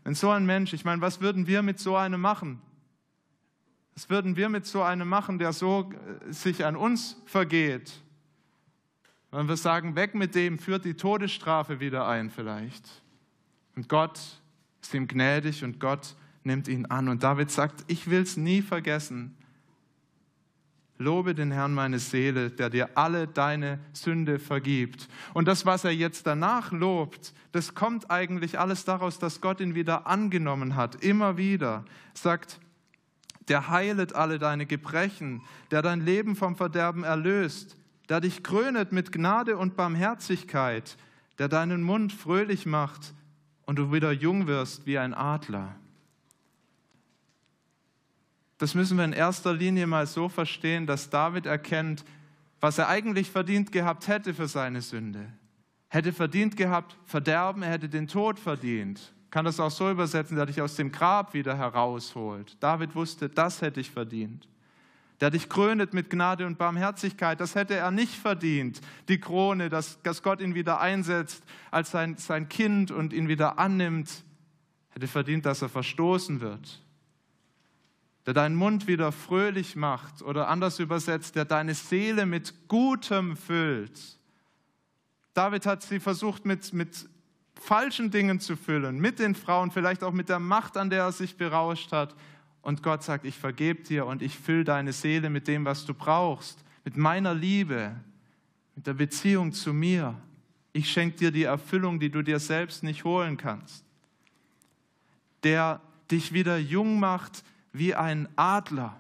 wenn 0.05 0.15
so 0.15 0.31
ein 0.31 0.47
Mensch, 0.47 0.73
ich 0.73 0.85
meine, 0.85 1.03
was 1.03 1.21
würden 1.21 1.47
wir 1.47 1.63
mit 1.63 1.81
so 1.81 1.97
einem 1.97 2.21
machen? 2.21 2.61
Was 3.95 4.11
würden 4.11 4.37
wir 4.37 4.49
mit 4.49 4.67
so 4.67 4.83
einem 4.83 5.09
machen, 5.09 5.39
der 5.39 5.53
so 5.53 5.91
äh, 6.29 6.33
sich 6.33 6.65
an 6.65 6.77
uns 6.77 7.21
vergeht? 7.25 7.93
Wenn 9.31 9.49
wir 9.49 9.57
sagen, 9.57 9.97
weg 9.97 10.15
mit 10.15 10.35
dem, 10.35 10.59
führt 10.59 10.85
die 10.85 10.95
Todesstrafe 10.95 11.81
wieder 11.81 12.07
ein 12.07 12.31
vielleicht. 12.31 12.85
Und 13.75 13.89
Gott 13.89 14.21
ist 14.81 14.95
ihm 14.95 15.09
gnädig 15.09 15.65
und 15.65 15.81
Gott 15.81 16.15
nimmt 16.45 16.69
ihn 16.69 16.87
an. 16.87 17.09
Und 17.09 17.23
David 17.23 17.51
sagt, 17.51 17.85
ich 17.89 18.09
will 18.09 18.23
es 18.23 18.37
nie 18.37 18.63
vergessen. 18.63 19.36
Lobe 20.99 21.35
den 21.35 21.51
Herrn 21.51 21.75
meine 21.75 21.99
Seele, 21.99 22.51
der 22.51 22.71
dir 22.71 22.91
alle 22.95 23.27
deine 23.27 23.79
Sünde 23.93 24.39
vergibt. 24.39 25.09
Und 25.35 25.47
das, 25.47 25.67
was 25.67 25.85
er 25.85 25.91
jetzt 25.91 26.27
danach 26.27 26.73
lobt, 26.73 27.35
das 27.53 27.75
kommt 27.75 28.11
eigentlich 28.11 28.59
alles 28.59 28.85
daraus, 28.85 29.19
dass 29.19 29.41
Gott 29.41 29.61
ihn 29.61 29.75
wieder 29.75 30.07
angenommen 30.07 30.75
hat. 30.75 31.03
Immer 31.05 31.37
wieder 31.37 31.85
sagt, 32.15 32.61
der 33.49 33.69
heilet 33.69 34.15
alle 34.15 34.39
deine 34.39 34.67
Gebrechen, 34.67 35.43
der 35.71 35.83
dein 35.83 36.05
Leben 36.05 36.35
vom 36.35 36.57
Verderben 36.57 37.05
erlöst, 37.05 37.77
der 38.09 38.21
dich 38.21 38.43
krönet 38.43 38.93
mit 38.93 39.13
Gnade 39.13 39.57
und 39.57 39.77
Barmherzigkeit, 39.77 40.97
der 41.39 41.49
deinen 41.49 41.83
Mund 41.83 42.13
fröhlich 42.13 42.67
macht 42.67 43.15
und 43.67 43.79
du 43.79 43.93
wieder 43.93 44.13
jung 44.13 44.47
wirst 44.47 44.87
wie 44.87 44.99
ein 44.99 45.13
Adler. 45.13 45.77
Das 48.59 48.75
müssen 48.75 48.97
wir 48.97 49.05
in 49.05 49.13
erster 49.13 49.53
Linie 49.53 49.87
mal 49.87 50.07
so 50.07 50.29
verstehen, 50.29 50.87
dass 50.87 51.11
David 51.11 51.47
erkennt, 51.47 52.05
was 52.61 52.79
er 52.79 52.89
eigentlich 52.89 53.31
verdient 53.31 53.71
gehabt 53.71 54.09
hätte 54.09 54.33
für 54.33 54.49
seine 54.49 54.81
Sünde. 54.81 55.33
Hätte 55.89 56.13
verdient 56.13 56.57
gehabt 56.57 56.97
Verderben, 57.05 57.63
er 57.63 57.71
hätte 57.71 57.89
den 57.89 58.09
Tod 58.09 58.39
verdient. 58.39 59.13
Kann 59.31 59.45
das 59.45 59.61
auch 59.61 59.71
so 59.71 59.91
übersetzen, 59.91 60.37
der 60.37 60.47
dich 60.47 60.63
aus 60.63 60.77
dem 60.77 60.91
Grab 60.91 61.35
wieder 61.35 61.57
herausholt. 61.57 62.57
David 62.61 62.95
wusste, 62.95 63.29
das 63.29 63.61
hätte 63.61 63.81
ich 63.81 63.91
verdient 63.91 64.49
der 65.21 65.31
dich 65.31 65.49
krönet 65.49 65.95
mit 65.95 66.11
Gnade 66.11 66.47
und 66.47 66.59
Barmherzigkeit. 66.59 67.41
Das 67.41 67.55
hätte 67.55 67.75
er 67.75 67.91
nicht 67.91 68.15
verdient, 68.15 68.81
die 69.09 69.19
Krone, 69.19 69.69
dass, 69.69 70.01
dass 70.03 70.23
Gott 70.23 70.41
ihn 70.41 70.55
wieder 70.55 70.81
einsetzt 70.81 71.43
als 71.71 71.91
sein, 71.91 72.17
sein 72.17 72.49
Kind 72.49 72.91
und 72.91 73.13
ihn 73.13 73.29
wieder 73.29 73.59
annimmt. 73.59 74.25
Hätte 74.91 75.09
verdient, 75.09 75.47
dass 75.47 75.63
er 75.63 75.69
verstoßen 75.69 76.41
wird. 76.41 76.83
Der 78.27 78.35
deinen 78.35 78.57
Mund 78.57 78.89
wieder 78.89 79.13
fröhlich 79.13 79.77
macht 79.77 80.21
oder 80.21 80.49
anders 80.49 80.81
übersetzt, 80.81 81.37
der 81.37 81.45
deine 81.45 81.75
Seele 81.75 82.27
mit 82.27 82.69
Gutem 82.69 83.37
füllt. 83.37 84.19
David 85.33 85.65
hat 85.65 85.83
sie 85.83 86.01
versucht 86.01 86.45
mit, 86.45 86.73
mit 86.73 87.09
falschen 87.55 88.11
Dingen 88.11 88.41
zu 88.41 88.57
füllen, 88.57 88.99
mit 88.99 89.21
den 89.21 89.37
Frauen, 89.37 89.71
vielleicht 89.71 90.03
auch 90.03 90.13
mit 90.13 90.29
der 90.29 90.41
Macht, 90.41 90.77
an 90.77 90.91
der 90.91 91.05
er 91.05 91.13
sich 91.13 91.37
berauscht 91.37 91.93
hat. 91.93 92.17
Und 92.63 92.83
Gott 92.83 93.05
sagt, 93.05 93.25
ich 93.25 93.37
vergebe 93.37 93.85
dir 93.85 94.07
und 94.07 94.23
ich 94.23 94.37
fülle 94.37 94.65
deine 94.65 94.93
Seele 94.93 95.31
mit 95.31 95.47
dem, 95.47 95.65
was 95.65 95.87
du 95.87 95.95
brauchst, 95.95 96.65
mit 96.85 96.97
meiner 96.97 97.33
Liebe, 97.33 97.95
mit 98.75 98.89
der 98.89 98.95
Beziehung 98.95 99.53
zu 99.53 99.73
mir. 99.73 100.21
Ich 100.73 100.91
schenke 100.91 101.17
dir 101.17 101.31
die 101.31 101.45
Erfüllung, 101.45 102.01
die 102.01 102.11
du 102.11 102.23
dir 102.23 102.41
selbst 102.41 102.83
nicht 102.83 103.05
holen 103.05 103.37
kannst. 103.37 103.85
Der 105.45 105.81
dich 106.11 106.33
wieder 106.33 106.59
jung 106.59 106.99
macht 106.99 107.45
wie 107.77 107.95
ein 107.95 108.29
Adler. 108.37 108.97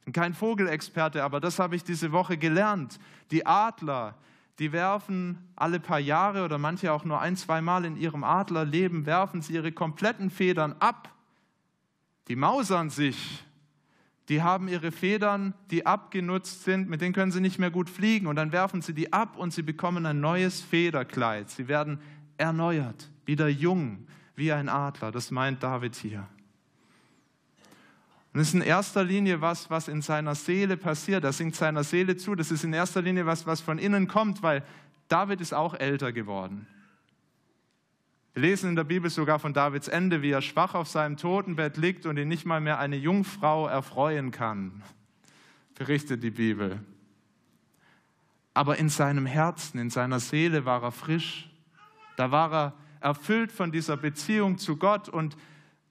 Ich 0.00 0.04
bin 0.06 0.12
kein 0.12 0.34
Vogelexperte, 0.34 1.22
aber 1.22 1.40
das 1.40 1.58
habe 1.58 1.76
ich 1.76 1.84
diese 1.84 2.12
Woche 2.12 2.36
gelernt. 2.36 2.98
Die 3.30 3.46
Adler, 3.46 4.16
die 4.58 4.72
werfen 4.72 5.38
alle 5.56 5.78
paar 5.78 6.00
Jahre 6.00 6.44
oder 6.44 6.58
manche 6.58 6.92
auch 6.92 7.04
nur 7.04 7.20
ein, 7.20 7.36
zwei 7.36 7.60
Mal 7.60 7.84
in 7.84 7.96
ihrem 7.96 8.24
Adlerleben, 8.24 9.06
werfen 9.06 9.42
sie 9.42 9.54
ihre 9.54 9.72
kompletten 9.72 10.30
Federn 10.30 10.74
ab. 10.80 11.14
Die 12.28 12.36
mausern 12.36 12.90
sich. 12.90 13.44
Die 14.28 14.42
haben 14.42 14.68
ihre 14.68 14.92
Federn, 14.92 15.54
die 15.70 15.86
abgenutzt 15.86 16.64
sind, 16.64 16.88
mit 16.88 17.00
denen 17.00 17.12
können 17.12 17.32
sie 17.32 17.40
nicht 17.40 17.58
mehr 17.58 17.70
gut 17.70 17.90
fliegen. 17.90 18.26
Und 18.26 18.36
dann 18.36 18.52
werfen 18.52 18.80
sie 18.80 18.94
die 18.94 19.12
ab 19.12 19.36
und 19.36 19.52
sie 19.52 19.62
bekommen 19.62 20.06
ein 20.06 20.20
neues 20.20 20.60
Federkleid. 20.60 21.50
Sie 21.50 21.66
werden 21.66 22.00
erneuert, 22.36 23.10
wieder 23.24 23.48
jung, 23.48 24.06
wie 24.36 24.52
ein 24.52 24.68
Adler. 24.68 25.10
Das 25.10 25.30
meint 25.30 25.62
David 25.62 25.96
hier. 25.96 26.28
Und 28.32 28.40
es 28.40 28.48
ist 28.48 28.54
in 28.54 28.62
erster 28.62 29.02
Linie 29.02 29.40
was, 29.40 29.70
was 29.70 29.88
in 29.88 30.02
seiner 30.02 30.34
Seele 30.34 30.76
passiert. 30.76 31.24
Er 31.24 31.32
singt 31.32 31.56
seiner 31.56 31.82
Seele 31.82 32.16
zu. 32.16 32.34
Das 32.36 32.50
ist 32.52 32.62
in 32.62 32.72
erster 32.72 33.02
Linie 33.02 33.26
was, 33.26 33.46
was 33.46 33.60
von 33.60 33.78
innen 33.78 34.06
kommt, 34.06 34.42
weil 34.42 34.62
David 35.08 35.40
ist 35.40 35.52
auch 35.52 35.74
älter 35.74 36.12
geworden. 36.12 36.68
Wir 38.34 38.42
lesen 38.42 38.70
in 38.70 38.76
der 38.76 38.84
Bibel 38.84 39.10
sogar 39.10 39.40
von 39.40 39.52
Davids 39.52 39.88
Ende, 39.88 40.22
wie 40.22 40.30
er 40.30 40.42
schwach 40.42 40.74
auf 40.74 40.86
seinem 40.86 41.16
Totenbett 41.16 41.76
liegt 41.76 42.06
und 42.06 42.16
ihn 42.16 42.28
nicht 42.28 42.46
mal 42.46 42.60
mehr 42.60 42.78
eine 42.78 42.96
Jungfrau 42.96 43.66
erfreuen 43.66 44.30
kann. 44.30 44.82
Berichtet 45.74 46.22
die 46.22 46.30
Bibel. 46.30 46.78
Aber 48.54 48.78
in 48.78 48.88
seinem 48.88 49.26
Herzen, 49.26 49.80
in 49.80 49.90
seiner 49.90 50.20
Seele 50.20 50.64
war 50.64 50.84
er 50.84 50.92
frisch. 50.92 51.50
Da 52.16 52.30
war 52.30 52.52
er 52.52 52.74
erfüllt 53.00 53.50
von 53.50 53.72
dieser 53.72 53.96
Beziehung 53.96 54.58
zu 54.58 54.76
Gott 54.76 55.08
und 55.08 55.36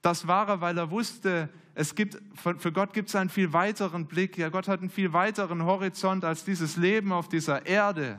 das 0.00 0.26
war 0.26 0.48
er, 0.48 0.60
weil 0.62 0.78
er 0.78 0.90
wusste, 0.90 1.50
es 1.80 1.94
gibt, 1.94 2.18
für 2.34 2.72
Gott 2.72 2.92
gibt 2.92 3.08
es 3.08 3.16
einen 3.16 3.30
viel 3.30 3.54
weiteren 3.54 4.06
Blick. 4.06 4.36
Ja, 4.36 4.50
Gott 4.50 4.68
hat 4.68 4.80
einen 4.80 4.90
viel 4.90 5.14
weiteren 5.14 5.64
Horizont 5.64 6.26
als 6.26 6.44
dieses 6.44 6.76
Leben 6.76 7.10
auf 7.10 7.28
dieser 7.28 7.64
Erde. 7.64 8.18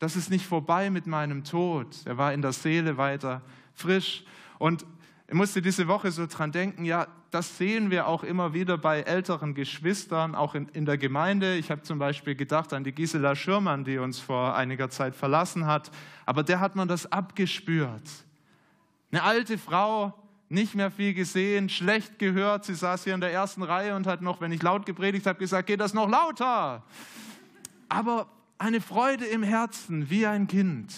Das 0.00 0.16
ist 0.16 0.28
nicht 0.28 0.44
vorbei 0.44 0.90
mit 0.90 1.06
meinem 1.06 1.44
Tod. 1.44 1.96
Er 2.04 2.18
war 2.18 2.34
in 2.34 2.42
der 2.42 2.52
Seele 2.52 2.98
weiter 2.98 3.40
frisch. 3.72 4.22
Und 4.58 4.84
ich 5.28 5.32
musste 5.32 5.62
diese 5.62 5.88
Woche 5.88 6.10
so 6.10 6.26
dran 6.26 6.52
denken, 6.52 6.84
ja, 6.84 7.06
das 7.30 7.56
sehen 7.56 7.90
wir 7.90 8.06
auch 8.06 8.22
immer 8.22 8.52
wieder 8.52 8.76
bei 8.76 9.00
älteren 9.00 9.54
Geschwistern, 9.54 10.34
auch 10.34 10.54
in, 10.54 10.68
in 10.68 10.84
der 10.84 10.98
Gemeinde. 10.98 11.56
Ich 11.56 11.70
habe 11.70 11.80
zum 11.82 11.98
Beispiel 11.98 12.34
gedacht 12.34 12.74
an 12.74 12.84
die 12.84 12.92
Gisela 12.92 13.34
Schürmann, 13.34 13.84
die 13.84 13.96
uns 13.96 14.20
vor 14.20 14.54
einiger 14.54 14.90
Zeit 14.90 15.16
verlassen 15.16 15.64
hat. 15.64 15.90
Aber 16.26 16.42
der 16.42 16.60
hat 16.60 16.76
man 16.76 16.86
das 16.86 17.10
abgespürt. 17.10 18.10
Eine 19.10 19.22
alte 19.22 19.56
Frau, 19.56 20.12
nicht 20.48 20.74
mehr 20.74 20.90
viel 20.90 21.14
gesehen, 21.14 21.68
schlecht 21.68 22.18
gehört. 22.18 22.64
Sie 22.64 22.74
saß 22.74 23.04
hier 23.04 23.14
in 23.14 23.20
der 23.20 23.32
ersten 23.32 23.62
Reihe 23.62 23.96
und 23.96 24.06
hat 24.06 24.22
noch, 24.22 24.40
wenn 24.40 24.52
ich 24.52 24.62
laut 24.62 24.86
gepredigt 24.86 25.26
habe, 25.26 25.38
gesagt, 25.38 25.66
geht 25.66 25.80
das 25.80 25.94
noch 25.94 26.08
lauter. 26.08 26.84
Aber 27.88 28.28
eine 28.58 28.80
Freude 28.80 29.24
im 29.26 29.42
Herzen, 29.42 30.08
wie 30.08 30.26
ein 30.26 30.46
Kind. 30.46 30.94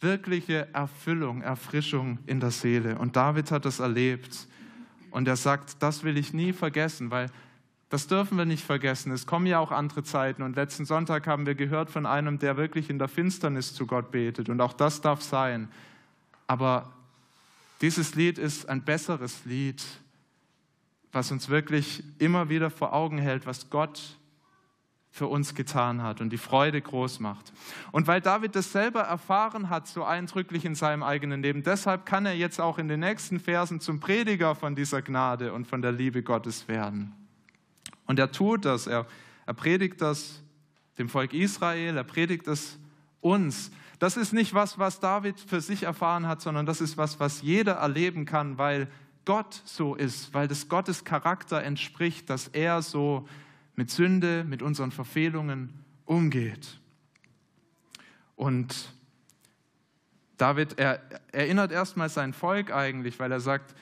Wirkliche 0.00 0.68
Erfüllung, 0.72 1.42
Erfrischung 1.42 2.18
in 2.26 2.40
der 2.40 2.50
Seele. 2.50 2.98
Und 2.98 3.16
David 3.16 3.50
hat 3.50 3.64
das 3.64 3.80
erlebt. 3.80 4.46
Und 5.10 5.26
er 5.26 5.36
sagt, 5.36 5.82
das 5.82 6.04
will 6.04 6.16
ich 6.18 6.32
nie 6.32 6.52
vergessen, 6.52 7.10
weil 7.10 7.30
das 7.88 8.08
dürfen 8.08 8.36
wir 8.36 8.44
nicht 8.44 8.64
vergessen. 8.64 9.12
Es 9.12 9.26
kommen 9.26 9.46
ja 9.46 9.58
auch 9.58 9.70
andere 9.70 10.02
Zeiten. 10.02 10.42
Und 10.42 10.56
letzten 10.56 10.84
Sonntag 10.84 11.26
haben 11.26 11.46
wir 11.46 11.54
gehört 11.54 11.90
von 11.90 12.04
einem, 12.04 12.38
der 12.38 12.56
wirklich 12.56 12.90
in 12.90 12.98
der 12.98 13.08
Finsternis 13.08 13.74
zu 13.74 13.86
Gott 13.86 14.10
betet. 14.10 14.48
Und 14.48 14.60
auch 14.60 14.72
das 14.72 15.00
darf 15.00 15.22
sein. 15.22 15.68
Aber 16.46 16.92
dieses 17.80 18.14
Lied 18.14 18.38
ist 18.38 18.68
ein 18.68 18.82
besseres 18.82 19.44
Lied, 19.44 19.82
was 21.12 21.30
uns 21.30 21.48
wirklich 21.48 22.02
immer 22.18 22.48
wieder 22.48 22.70
vor 22.70 22.92
Augen 22.92 23.18
hält, 23.18 23.46
was 23.46 23.70
Gott 23.70 24.18
für 25.16 25.26
uns 25.28 25.54
getan 25.54 26.02
hat 26.02 26.20
und 26.20 26.28
die 26.28 26.38
Freude 26.38 26.80
groß 26.80 27.20
macht. 27.20 27.52
Und 27.90 28.06
weil 28.06 28.20
David 28.20 28.54
das 28.54 28.70
selber 28.70 29.00
erfahren 29.00 29.70
hat, 29.70 29.88
so 29.88 30.04
eindrücklich 30.04 30.66
in 30.66 30.74
seinem 30.74 31.02
eigenen 31.02 31.42
Leben, 31.42 31.62
deshalb 31.62 32.04
kann 32.04 32.26
er 32.26 32.34
jetzt 32.34 32.60
auch 32.60 32.76
in 32.76 32.86
den 32.86 33.00
nächsten 33.00 33.40
Versen 33.40 33.80
zum 33.80 33.98
Prediger 33.98 34.54
von 34.54 34.74
dieser 34.74 35.00
Gnade 35.00 35.54
und 35.54 35.66
von 35.66 35.80
der 35.80 35.92
Liebe 35.92 36.22
Gottes 36.22 36.68
werden. 36.68 37.14
Und 38.04 38.18
er 38.18 38.30
tut 38.30 38.66
das, 38.66 38.86
er, 38.86 39.06
er 39.46 39.54
predigt 39.54 40.02
das 40.02 40.42
dem 40.98 41.08
Volk 41.08 41.32
Israel, 41.32 41.96
er 41.96 42.04
predigt 42.04 42.46
es 42.46 42.78
uns. 43.22 43.70
Das 43.98 44.16
ist 44.16 44.32
nicht 44.32 44.52
was, 44.52 44.78
was 44.78 45.00
David 45.00 45.40
für 45.40 45.60
sich 45.60 45.84
erfahren 45.84 46.26
hat, 46.26 46.42
sondern 46.42 46.66
das 46.66 46.80
ist 46.80 46.96
was, 46.96 47.18
was 47.18 47.42
jeder 47.42 47.74
erleben 47.74 48.24
kann, 48.26 48.58
weil 48.58 48.88
Gott 49.24 49.62
so 49.64 49.94
ist, 49.94 50.34
weil 50.34 50.48
das 50.48 50.68
Gottes 50.68 51.04
Charakter 51.04 51.62
entspricht, 51.62 52.30
dass 52.30 52.48
er 52.48 52.82
so 52.82 53.28
mit 53.74 53.90
Sünde, 53.90 54.44
mit 54.44 54.62
unseren 54.62 54.92
Verfehlungen 54.92 55.72
umgeht. 56.04 56.78
Und 58.36 58.92
David 60.36 60.78
er, 60.78 61.00
erinnert 61.32 61.72
erstmal 61.72 62.08
sein 62.08 62.32
Volk 62.32 62.72
eigentlich, 62.72 63.18
weil 63.18 63.32
er 63.32 63.40
sagt, 63.40 63.74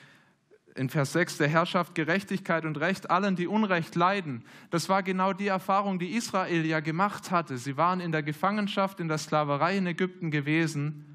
in 0.75 0.89
Vers 0.89 1.13
6, 1.13 1.37
der 1.37 1.47
Herrschaft 1.47 1.95
Gerechtigkeit 1.95 2.65
und 2.65 2.77
Recht 2.77 3.09
allen, 3.09 3.37
die 3.37 3.47
Unrecht 3.47 3.95
leiden. 3.95 4.43
Das 4.71 4.89
war 4.89 5.03
genau 5.03 5.31
die 5.31 5.47
Erfahrung, 5.47 5.99
die 5.99 6.15
Israel 6.15 6.65
ja 6.65 6.81
gemacht 6.81 7.31
hatte. 7.31 7.57
Sie 7.57 7.77
waren 7.77 8.01
in 8.01 8.11
der 8.11 8.23
Gefangenschaft, 8.23 8.99
in 8.99 9.07
der 9.07 9.17
Sklaverei 9.17 9.77
in 9.77 9.87
Ägypten 9.87 10.31
gewesen 10.31 11.05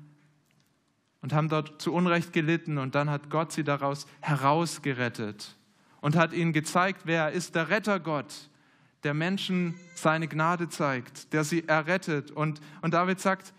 und 1.21 1.35
haben 1.35 1.50
dort 1.50 1.81
zu 1.81 1.93
Unrecht 1.93 2.33
gelitten 2.33 2.79
und 2.79 2.95
dann 2.95 3.11
hat 3.11 3.29
Gott 3.29 3.52
sie 3.52 3.62
daraus 3.62 4.07
herausgerettet 4.21 5.57
und 6.00 6.17
hat 6.17 6.33
ihnen 6.33 6.55
gezeigt, 6.55 7.02
wer 7.05 7.25
er 7.25 7.33
ist, 7.33 7.55
der 7.55 7.69
Rettergott, 7.69 8.49
der 9.02 9.12
Menschen 9.12 9.75
seine 9.95 10.26
Gnade 10.26 10.71
zeigt, 10.71 11.35
der 11.35 11.45
sie 11.45 11.69
errettet. 11.69 12.31
Und, 12.31 12.61
und 12.81 12.95
David 12.95 13.21
sagt, 13.21 13.52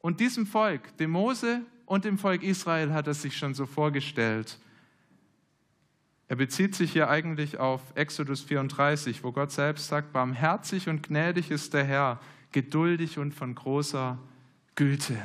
und 0.00 0.18
diesem 0.18 0.46
Volk, 0.46 0.96
dem 0.96 1.10
Mose 1.10 1.62
und 1.86 2.04
dem 2.04 2.18
Volk 2.18 2.42
Israel 2.42 2.92
hat 2.92 3.06
er 3.06 3.14
sich 3.14 3.36
schon 3.36 3.54
so 3.54 3.66
vorgestellt. 3.66 4.58
Er 6.28 6.36
bezieht 6.36 6.74
sich 6.74 6.92
hier 6.92 7.08
eigentlich 7.10 7.58
auf 7.58 7.82
Exodus 7.94 8.42
34, 8.42 9.22
wo 9.24 9.32
Gott 9.32 9.52
selbst 9.52 9.88
sagt, 9.88 10.12
barmherzig 10.12 10.88
und 10.88 11.02
gnädig 11.02 11.50
ist 11.50 11.74
der 11.74 11.84
Herr, 11.84 12.20
geduldig 12.50 13.18
und 13.18 13.34
von 13.34 13.54
großer 13.54 14.18
Güte. 14.74 15.18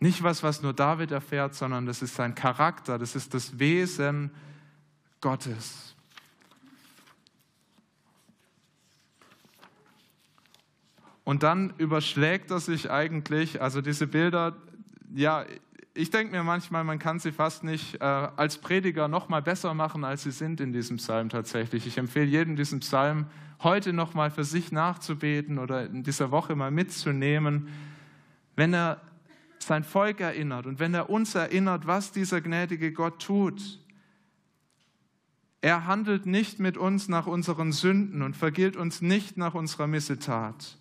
Nicht 0.00 0.22
was, 0.22 0.42
was 0.42 0.62
nur 0.62 0.72
David 0.72 1.12
erfährt, 1.12 1.54
sondern 1.54 1.86
das 1.86 2.02
ist 2.02 2.14
sein 2.14 2.34
Charakter, 2.34 2.98
das 2.98 3.14
ist 3.14 3.32
das 3.32 3.58
Wesen 3.58 4.30
Gottes. 5.20 5.94
Und 11.22 11.42
dann 11.42 11.74
überschlägt 11.78 12.50
er 12.50 12.60
sich 12.60 12.90
eigentlich, 12.90 13.62
also 13.62 13.82
diese 13.82 14.06
Bilder, 14.06 14.56
ja, 15.14 15.44
ich 15.94 16.10
denke 16.10 16.36
mir 16.36 16.44
manchmal, 16.44 16.84
man 16.84 16.98
kann 16.98 17.18
sie 17.18 17.32
fast 17.32 17.64
nicht 17.64 18.00
äh, 18.00 18.04
als 18.04 18.58
Prediger 18.58 19.08
noch 19.08 19.28
mal 19.28 19.42
besser 19.42 19.74
machen, 19.74 20.04
als 20.04 20.22
sie 20.22 20.30
sind 20.30 20.60
in 20.60 20.72
diesem 20.72 20.98
Psalm 20.98 21.28
tatsächlich. 21.28 21.86
Ich 21.86 21.98
empfehle 21.98 22.26
jedem, 22.26 22.56
diesen 22.56 22.80
Psalm 22.80 23.26
heute 23.62 23.92
noch 23.92 24.14
mal 24.14 24.30
für 24.30 24.44
sich 24.44 24.72
nachzubeten 24.72 25.58
oder 25.58 25.86
in 25.86 26.02
dieser 26.02 26.30
Woche 26.30 26.54
mal 26.54 26.70
mitzunehmen, 26.70 27.68
wenn 28.56 28.72
er 28.72 29.00
sein 29.58 29.84
Volk 29.84 30.20
erinnert 30.20 30.66
und 30.66 30.78
wenn 30.78 30.94
er 30.94 31.10
uns 31.10 31.34
erinnert, 31.34 31.86
was 31.86 32.12
dieser 32.12 32.40
gnädige 32.40 32.92
Gott 32.92 33.20
tut. 33.20 33.80
Er 35.60 35.86
handelt 35.86 36.24
nicht 36.24 36.58
mit 36.58 36.78
uns 36.78 37.08
nach 37.08 37.26
unseren 37.26 37.72
Sünden 37.72 38.22
und 38.22 38.36
vergilt 38.36 38.76
uns 38.76 39.02
nicht 39.02 39.36
nach 39.36 39.54
unserer 39.54 39.86
Missetat. 39.86 40.78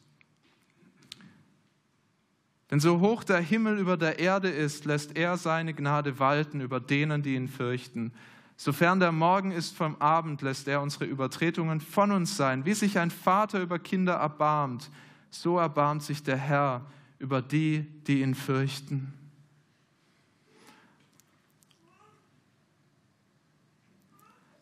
Denn 2.72 2.80
so 2.80 3.00
hoch 3.00 3.24
der 3.24 3.40
Himmel 3.40 3.80
über 3.80 3.98
der 3.98 4.20
Erde 4.20 4.50
ist, 4.50 4.86
lässt 4.86 5.18
er 5.18 5.38
seine 5.38 5.74
Gnade 5.74 6.20
walten 6.20 6.62
über 6.62 6.80
denen, 6.80 7.24
die 7.24 7.36
ihn 7.36 7.48
fürchten. 7.48 8.12
Sofern 8.58 9.00
der 9.00 9.12
Morgen 9.12 9.52
ist 9.52 9.76
vom 9.76 9.96
Abend, 9.98 10.42
lässt 10.42 10.68
er 10.68 10.82
unsere 10.82 11.06
Übertretungen 11.06 11.80
von 11.80 12.12
uns 12.12 12.36
sein. 12.36 12.66
Wie 12.66 12.74
sich 12.74 13.00
ein 13.00 13.10
Vater 13.10 13.62
über 13.62 13.80
Kinder 13.80 14.14
erbarmt, 14.14 14.92
so 15.30 15.58
erbarmt 15.58 16.04
sich 16.04 16.24
der 16.24 16.38
Herr 16.38 16.86
über 17.20 17.42
die, 17.42 17.88
die 18.06 18.22
ihn 18.22 18.36
fürchten. 18.36 19.14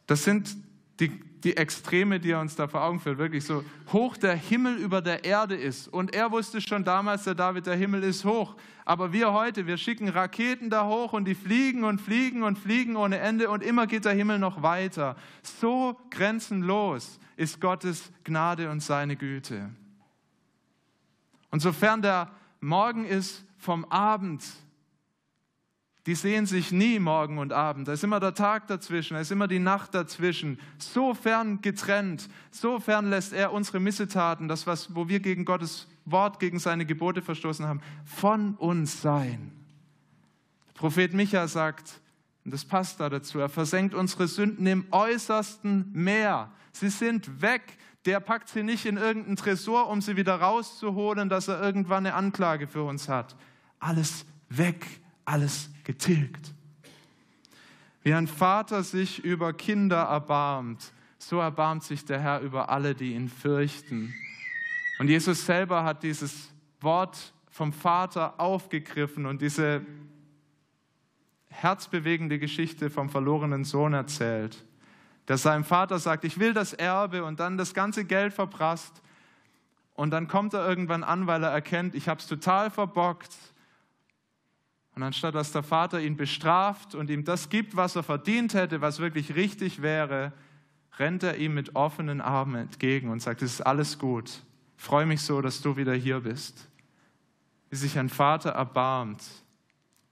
Das 0.06 0.24
sind 0.24 0.56
die, 1.00 1.12
die 1.48 1.56
Extreme, 1.56 2.20
die 2.20 2.32
er 2.32 2.42
uns 2.42 2.58
da 2.58 2.68
vor 2.68 2.84
Augen 2.84 3.00
führt. 3.00 3.18
Wirklich 3.18 3.46
so 3.46 3.64
hoch 3.94 4.18
der 4.18 4.36
Himmel 4.36 4.76
über 4.76 5.02
der 5.02 5.24
Erde 5.24 5.56
ist. 5.56 5.88
Und 5.88 6.14
er 6.14 6.30
wusste 6.30 6.60
schon 6.60 6.84
damals, 6.84 7.24
der 7.24 7.36
David, 7.36 7.68
der 7.68 7.78
Himmel 7.78 8.04
ist 8.04 8.26
hoch. 8.26 8.58
Aber 8.84 9.14
wir 9.14 9.32
heute, 9.32 9.66
wir 9.66 9.78
schicken 9.78 10.10
Raketen 10.10 10.70
da 10.70 10.86
hoch 10.88 11.14
und 11.14 11.24
die 11.24 11.36
fliegen 11.36 11.86
und 11.86 12.02
fliegen 12.02 12.44
und 12.44 12.58
fliegen 12.58 12.98
ohne 12.98 13.20
Ende 13.20 13.50
und 13.50 13.64
immer 13.64 13.88
geht 13.88 14.04
der 14.04 14.12
Himmel 14.12 14.40
noch 14.40 14.62
weiter. 14.62 15.16
So 15.42 15.98
grenzenlos 16.10 17.18
ist 17.38 17.62
Gottes 17.62 18.12
Gnade 18.26 18.70
und 18.70 18.82
seine 18.82 19.16
Güte. 19.16 19.70
Und 21.50 21.62
sofern 21.62 22.02
der 22.02 22.30
Morgen 22.60 23.06
ist 23.06 23.46
vom 23.58 23.86
Abend, 23.86 24.44
die 26.08 26.16
sehen 26.16 26.46
sich 26.46 26.72
nie 26.72 27.00
Morgen 27.00 27.38
und 27.38 27.52
Abend. 27.52 27.90
Da 27.90 27.92
ist 27.92 28.04
immer 28.04 28.22
der 28.22 28.34
Tag 28.34 28.68
dazwischen, 28.68 29.16
da 29.16 29.20
ist 29.20 29.32
immer 29.32 29.50
die 29.50 29.60
Nacht 29.60 29.94
dazwischen. 29.94 30.58
So 30.78 31.14
fern 31.14 31.62
getrennt, 31.62 32.30
so 32.50 32.80
fern 32.80 33.10
lässt 33.10 33.34
er 33.34 33.52
unsere 33.52 33.82
Missetaten, 33.82 34.48
das, 34.48 34.66
was, 34.66 34.96
wo 34.96 35.10
wir 35.10 35.20
gegen 35.20 35.44
Gottes 35.44 35.86
Wort, 36.06 36.40
gegen 36.40 36.60
seine 36.60 36.86
Gebote 36.86 37.22
verstoßen 37.22 37.68
haben, 37.68 37.82
von 38.06 38.56
uns 38.56 39.02
sein. 39.02 39.52
Der 40.70 40.80
Prophet 40.80 41.14
Micha 41.14 41.46
sagt, 41.50 42.00
und 42.46 42.54
das 42.54 42.64
passt 42.64 43.02
da 43.02 43.10
dazu, 43.10 43.40
er 43.40 43.50
versenkt 43.50 43.94
unsere 43.94 44.30
Sünden 44.30 44.66
im 44.66 44.86
äußersten 44.92 45.92
Meer. 45.92 46.50
Sie 46.72 46.90
sind 46.90 47.42
weg. 47.42 47.78
Der 48.06 48.22
packt 48.22 48.48
sie 48.48 48.64
nicht 48.64 48.86
in 48.86 48.96
irgendeinen 48.96 49.36
Tresor, 49.36 49.90
um 49.90 50.00
sie 50.02 50.16
wieder 50.16 50.36
rauszuholen, 50.36 51.28
dass 51.28 51.50
er 51.50 51.62
irgendwann 51.62 52.06
eine 52.06 52.16
Anklage 52.16 52.68
für 52.70 52.84
uns 52.84 53.10
hat. 53.10 53.36
Alles 53.80 54.26
weg, 54.48 54.86
alles 55.26 55.70
getilgt. 55.88 56.54
Wie 58.04 58.14
ein 58.14 58.28
Vater 58.28 58.84
sich 58.84 59.24
über 59.24 59.54
Kinder 59.54 60.04
erbarmt, 60.04 60.92
so 61.18 61.40
erbarmt 61.40 61.84
sich 61.84 62.04
der 62.04 62.20
Herr 62.20 62.42
über 62.42 62.70
alle, 62.70 62.94
die 62.94 63.14
ihn 63.14 63.30
fürchten. 63.30 64.14
Und 65.00 65.08
Jesus 65.08 65.46
selber 65.46 65.86
hat 65.86 66.04
dieses 66.04 66.54
Wort 66.82 67.34
vom 67.50 67.72
Vater 67.72 68.38
aufgegriffen 68.38 69.26
und 69.26 69.42
diese 69.42 69.82
herzbewegende 71.50 72.38
Geschichte 72.38 72.90
vom 72.90 73.10
verlorenen 73.10 73.64
Sohn 73.64 73.94
erzählt, 73.94 74.66
der 75.30 75.38
seinem 75.38 75.64
Vater 75.64 76.00
sagt, 76.00 76.26
ich 76.26 76.38
will 76.38 76.54
das 76.54 76.74
Erbe 76.74 77.24
und 77.24 77.40
dann 77.40 77.58
das 77.58 77.74
ganze 77.74 78.04
Geld 78.04 78.34
verprasst. 78.34 79.02
Und 79.94 80.12
dann 80.12 80.28
kommt 80.28 80.54
er 80.54 80.68
irgendwann 80.68 81.04
an, 81.04 81.28
weil 81.28 81.44
er 81.44 81.50
erkennt, 81.50 81.96
ich 81.96 82.10
habe 82.10 82.20
es 82.20 82.28
total 82.28 82.70
verbockt 82.70 83.36
und 84.98 85.04
anstatt 85.04 85.36
dass 85.36 85.52
der 85.52 85.62
Vater 85.62 86.02
ihn 86.02 86.18
bestraft 86.18 86.96
und 86.96 87.12
ihm 87.12 87.24
das 87.24 87.50
gibt, 87.50 87.76
was 87.76 87.96
er 87.96 88.02
verdient 88.02 88.56
hätte, 88.56 88.82
was 88.82 88.98
wirklich 88.98 89.36
richtig 89.36 89.84
wäre, 89.84 90.34
rennt 90.98 91.22
er 91.22 91.38
ihm 91.38 91.54
mit 91.54 91.76
offenen 91.76 92.20
Armen 92.20 92.56
entgegen 92.56 93.12
und 93.12 93.22
sagt, 93.22 93.44
es 93.44 93.54
ist 93.54 93.62
alles 93.62 94.00
gut. 94.00 94.42
Ich 94.76 94.84
freue 94.84 95.06
mich 95.06 95.22
so, 95.22 95.40
dass 95.40 95.62
du 95.62 95.78
wieder 95.78 95.94
hier 95.94 96.22
bist. 96.22 96.68
Wie 97.70 97.76
sich 97.76 98.00
ein 98.00 98.10
Vater 98.10 98.50
erbarmt, 98.50 99.24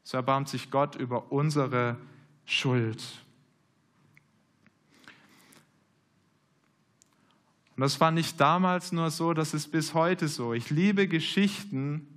so 0.04 0.18
erbarmt 0.18 0.50
sich 0.50 0.70
Gott 0.70 0.96
über 0.96 1.32
unsere 1.32 1.98
Schuld. 2.46 3.04
Und 7.76 7.82
das 7.82 8.00
war 8.00 8.12
nicht 8.12 8.40
damals 8.40 8.92
nur 8.92 9.10
so, 9.10 9.34
das 9.34 9.56
ist 9.56 9.72
bis 9.72 9.96
heute 9.96 10.28
so. 10.28 10.54
Ich 10.54 10.70
liebe 10.70 11.08
Geschichten 11.08 12.08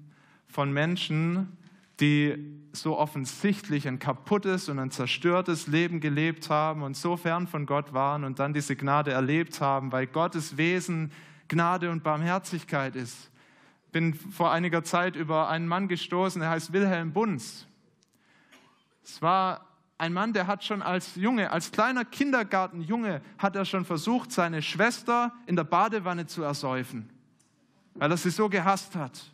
von 0.49 0.71
Menschen, 0.71 1.58
die 2.01 2.59
so 2.73 2.97
offensichtlich 2.97 3.89
ein 3.89 3.99
kaputtes 3.99 4.69
und 4.69 4.79
ein 4.79 4.91
zerstörtes 4.91 5.67
Leben 5.67 6.01
gelebt 6.01 6.49
haben 6.49 6.83
und 6.83 6.97
so 6.97 7.17
fern 7.17 7.47
von 7.47 7.67
Gott 7.67 7.93
waren 7.93 8.25
und 8.25 8.39
dann 8.39 8.53
diese 8.53 8.77
Gnade 8.77 9.11
erlebt 9.11 9.61
haben, 9.61 9.91
weil 9.91 10.07
Gottes 10.07 10.57
Wesen 10.57 11.11
Gnade 11.49 11.91
und 11.91 12.03
Barmherzigkeit 12.03 12.95
ist. 12.95 13.31
Bin 13.91 14.15
vor 14.15 14.53
einiger 14.53 14.85
Zeit 14.85 15.17
über 15.17 15.49
einen 15.49 15.67
Mann 15.67 15.89
gestoßen, 15.89 16.41
der 16.41 16.51
heißt 16.51 16.73
Wilhelm 16.73 17.13
Bunz. 17.13 17.67
Es 19.03 19.23
war 19.23 19.67
ein 19.97 20.13
Mann, 20.13 20.33
der 20.33 20.47
hat 20.47 20.63
schon 20.63 20.83
als 20.83 21.17
Junge, 21.17 21.51
als 21.51 21.73
kleiner 21.73 22.05
Kindergartenjunge, 22.05 23.23
hat 23.39 23.57
er 23.57 23.65
schon 23.65 23.85
versucht, 23.85 24.31
seine 24.31 24.63
Schwester 24.63 25.33
in 25.47 25.57
der 25.57 25.65
Badewanne 25.65 26.27
zu 26.27 26.43
ersäufen, 26.43 27.11
weil 27.95 28.11
er 28.11 28.17
sie 28.17 28.31
so 28.31 28.49
gehasst 28.49 28.95
hat. 28.95 29.33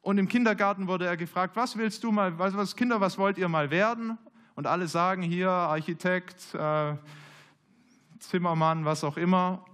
Und 0.00 0.18
im 0.18 0.28
Kindergarten 0.28 0.86
wurde 0.86 1.06
er 1.06 1.16
gefragt, 1.16 1.56
was 1.56 1.76
willst 1.76 2.04
du 2.04 2.12
mal, 2.12 2.38
was, 2.38 2.54
was 2.54 2.76
Kinder, 2.76 3.00
was 3.00 3.18
wollt 3.18 3.38
ihr 3.38 3.48
mal 3.48 3.70
werden? 3.70 4.18
Und 4.54 4.66
alle 4.66 4.88
sagen 4.88 5.22
hier 5.22 5.50
Architekt, 5.50 6.54
äh, 6.54 6.94
Zimmermann, 8.18 8.84
was 8.84 9.04
auch 9.04 9.16
immer. 9.16 9.64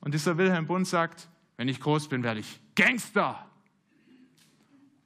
Und 0.00 0.14
dieser 0.14 0.38
Wilhelm 0.38 0.66
Bund 0.66 0.86
sagt, 0.86 1.28
wenn 1.56 1.68
ich 1.68 1.80
groß 1.80 2.08
bin, 2.08 2.22
werde 2.22 2.40
ich 2.40 2.60
Gangster. 2.74 3.46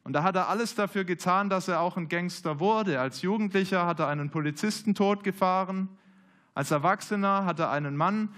Und 0.04 0.12
da 0.12 0.22
hat 0.22 0.36
er 0.36 0.48
alles 0.48 0.74
dafür 0.74 1.04
getan, 1.04 1.48
dass 1.48 1.66
er 1.66 1.80
auch 1.80 1.96
ein 1.96 2.08
Gangster 2.08 2.60
wurde. 2.60 3.00
Als 3.00 3.22
Jugendlicher 3.22 3.86
hat 3.86 4.00
er 4.00 4.08
einen 4.08 4.30
Polizisten 4.30 4.94
totgefahren. 4.94 5.88
Als 6.54 6.70
Erwachsener 6.70 7.44
hat 7.46 7.58
er 7.58 7.70
einen 7.70 7.96
Mann 7.96 8.28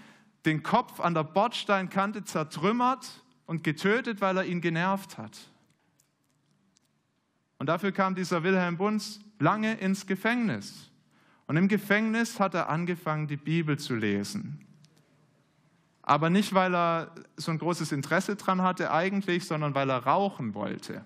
den 0.47 0.63
Kopf 0.63 1.01
an 1.01 1.13
der 1.13 1.25
Bordsteinkante 1.25 2.25
zertrümmert 2.25 3.25
und 3.47 3.65
getötet, 3.65 4.21
weil 4.21 4.37
er 4.37 4.45
ihn 4.45 4.61
genervt 4.61 5.19
hat. 5.19 5.37
Und 7.59 7.67
dafür 7.67 7.93
kam 7.93 8.15
dieser 8.15 8.43
Wilhelm 8.43 8.77
Bunz 8.77 9.21
lange 9.39 9.75
ins 9.75 10.07
Gefängnis. 10.07 10.91
Und 11.47 11.57
im 11.57 11.69
Gefängnis 11.69 12.41
hat 12.41 12.55
er 12.55 12.69
angefangen, 12.69 13.29
die 13.29 13.37
Bibel 13.37 13.79
zu 13.79 13.95
lesen. 13.95 14.67
Aber 16.03 16.31
nicht, 16.31 16.55
weil 16.55 16.75
er 16.75 17.13
so 17.37 17.51
ein 17.51 17.59
großes 17.59 17.93
Interesse 17.93 18.37
dran 18.37 18.63
hatte 18.63 18.93
eigentlich, 18.93 19.45
sondern 19.45 19.75
weil 19.75 19.91
er 19.91 20.05
rauchen 20.05 20.55
wollte. 20.55 21.05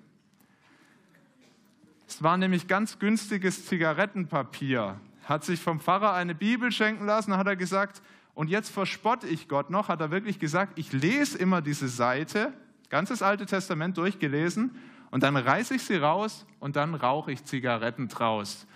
Es 2.07 2.23
war 2.23 2.37
nämlich 2.37 2.67
ganz 2.67 2.99
günstiges 2.99 3.67
Zigarettenpapier. 3.67 5.01
Hat 5.25 5.45
sich 5.45 5.61
vom 5.61 5.81
Pfarrer 5.81 6.13
eine 6.13 6.35
Bibel 6.35 6.73
schenken 6.73 7.07
lassen, 7.07 7.37
hat 7.37 7.47
er 7.47 7.57
gesagt, 7.57 8.03
und 8.35 8.49
jetzt 8.49 8.71
verspotte 8.71 9.27
ich 9.27 9.49
Gott 9.49 9.71
noch, 9.71 9.89
hat 9.89 10.01
er 10.01 10.11
wirklich 10.11 10.39
gesagt, 10.39 10.79
ich 10.79 10.93
lese 10.93 11.39
immer 11.39 11.63
diese 11.63 11.89
Seite, 11.89 12.53
ganzes 12.89 13.23
Alte 13.23 13.47
Testament 13.47 13.97
durchgelesen, 13.97 14.77
und 15.11 15.23
dann 15.23 15.37
reiße 15.37 15.75
ich 15.75 15.83
sie 15.83 15.97
raus 15.97 16.47
und 16.61 16.77
dann 16.77 16.95
rauche 16.95 17.33
ich 17.33 17.45
Zigaretten 17.45 18.09
draus. 18.09 18.67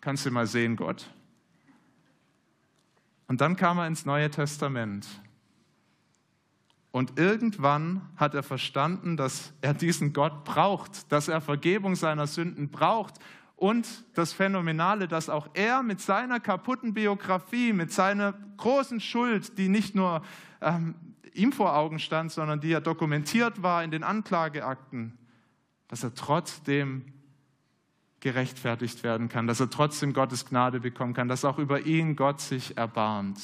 Kannst 0.00 0.26
du 0.26 0.30
mal 0.30 0.46
sehen, 0.46 0.76
Gott. 0.76 1.10
Und 3.28 3.40
dann 3.40 3.54
kam 3.54 3.78
er 3.78 3.86
ins 3.86 4.04
Neue 4.04 4.30
Testament. 4.30 5.06
Und 6.90 7.18
irgendwann 7.18 8.02
hat 8.16 8.34
er 8.34 8.42
verstanden, 8.42 9.16
dass 9.16 9.52
er 9.60 9.74
diesen 9.74 10.12
Gott 10.12 10.42
braucht, 10.42 11.12
dass 11.12 11.28
er 11.28 11.40
Vergebung 11.40 11.94
seiner 11.94 12.26
Sünden 12.26 12.70
braucht. 12.70 13.14
Und 13.54 13.86
das 14.14 14.32
Phänomenale, 14.32 15.06
dass 15.06 15.28
auch 15.28 15.48
er 15.54 15.84
mit 15.84 16.00
seiner 16.00 16.40
kaputten 16.40 16.94
Biografie, 16.94 17.72
mit 17.72 17.92
seiner 17.92 18.34
großen 18.56 19.00
Schuld, 19.00 19.56
die 19.58 19.68
nicht 19.68 19.94
nur 19.94 20.22
ähm, 20.60 20.96
ihm 21.32 21.52
vor 21.52 21.76
Augen 21.76 22.00
stand, 22.00 22.32
sondern 22.32 22.60
die 22.60 22.70
ja 22.70 22.80
dokumentiert 22.80 23.62
war 23.62 23.84
in 23.84 23.92
den 23.92 24.02
Anklageakten, 24.02 25.16
dass 25.90 26.04
er 26.04 26.14
trotzdem 26.14 27.04
gerechtfertigt 28.20 29.02
werden 29.02 29.28
kann, 29.28 29.48
dass 29.48 29.58
er 29.58 29.70
trotzdem 29.70 30.12
Gottes 30.12 30.46
Gnade 30.46 30.78
bekommen 30.78 31.14
kann, 31.14 31.26
dass 31.26 31.44
auch 31.44 31.58
über 31.58 31.84
ihn 31.84 32.14
Gott 32.14 32.40
sich 32.40 32.76
erbarmt. 32.76 33.40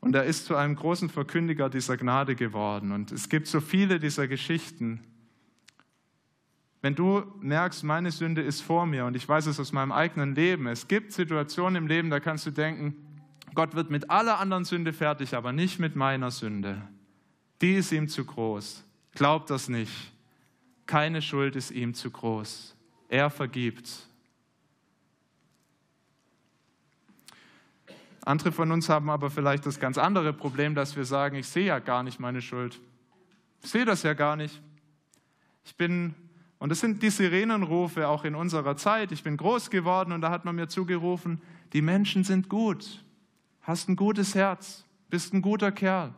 Und 0.00 0.14
er 0.14 0.24
ist 0.24 0.46
zu 0.46 0.56
einem 0.56 0.76
großen 0.76 1.10
Verkündiger 1.10 1.68
dieser 1.68 1.98
Gnade 1.98 2.36
geworden. 2.36 2.92
Und 2.92 3.12
es 3.12 3.28
gibt 3.28 3.48
so 3.48 3.60
viele 3.60 3.98
dieser 3.98 4.28
Geschichten. 4.28 5.02
Wenn 6.80 6.94
du 6.94 7.22
merkst, 7.40 7.84
meine 7.84 8.12
Sünde 8.12 8.40
ist 8.40 8.62
vor 8.62 8.86
mir 8.86 9.04
und 9.04 9.14
ich 9.14 9.28
weiß 9.28 9.46
es 9.46 9.60
aus 9.60 9.72
meinem 9.72 9.92
eigenen 9.92 10.34
Leben, 10.34 10.68
es 10.68 10.88
gibt 10.88 11.12
Situationen 11.12 11.76
im 11.76 11.86
Leben, 11.86 12.08
da 12.08 12.20
kannst 12.20 12.46
du 12.46 12.50
denken, 12.50 12.94
Gott 13.54 13.74
wird 13.74 13.90
mit 13.90 14.08
aller 14.08 14.38
anderen 14.38 14.64
Sünde 14.64 14.94
fertig, 14.94 15.34
aber 15.34 15.52
nicht 15.52 15.80
mit 15.80 15.96
meiner 15.96 16.30
Sünde. 16.30 16.80
Die 17.60 17.74
ist 17.74 17.92
ihm 17.92 18.08
zu 18.08 18.24
groß. 18.24 18.85
Glaub 19.16 19.46
das 19.46 19.68
nicht. 19.70 20.12
Keine 20.84 21.22
Schuld 21.22 21.56
ist 21.56 21.70
ihm 21.70 21.94
zu 21.94 22.10
groß. 22.10 22.76
Er 23.08 23.30
vergibt. 23.30 23.90
Andere 28.20 28.52
von 28.52 28.70
uns 28.70 28.90
haben 28.90 29.08
aber 29.08 29.30
vielleicht 29.30 29.64
das 29.64 29.80
ganz 29.80 29.96
andere 29.96 30.34
Problem, 30.34 30.74
dass 30.74 30.96
wir 30.96 31.06
sagen, 31.06 31.36
ich 31.36 31.48
sehe 31.48 31.64
ja 31.64 31.78
gar 31.78 32.02
nicht 32.02 32.20
meine 32.20 32.42
Schuld. 32.42 32.78
Ich 33.62 33.70
sehe 33.70 33.86
das 33.86 34.02
ja 34.02 34.12
gar 34.12 34.36
nicht. 34.36 34.60
Ich 35.64 35.74
bin, 35.76 36.14
und 36.58 36.68
das 36.68 36.80
sind 36.80 37.02
die 37.02 37.10
Sirenenrufe 37.10 38.08
auch 38.08 38.24
in 38.24 38.34
unserer 38.34 38.76
Zeit. 38.76 39.12
Ich 39.12 39.22
bin 39.22 39.38
groß 39.38 39.70
geworden 39.70 40.12
und 40.12 40.20
da 40.20 40.30
hat 40.30 40.44
man 40.44 40.56
mir 40.56 40.68
zugerufen, 40.68 41.40
die 41.72 41.80
Menschen 41.80 42.22
sind 42.22 42.50
gut. 42.50 43.02
Hast 43.62 43.88
ein 43.88 43.96
gutes 43.96 44.34
Herz, 44.34 44.84
bist 45.08 45.32
ein 45.32 45.40
guter 45.40 45.72
Kerl. 45.72 46.12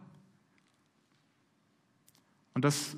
Und 2.58 2.64
das 2.64 2.96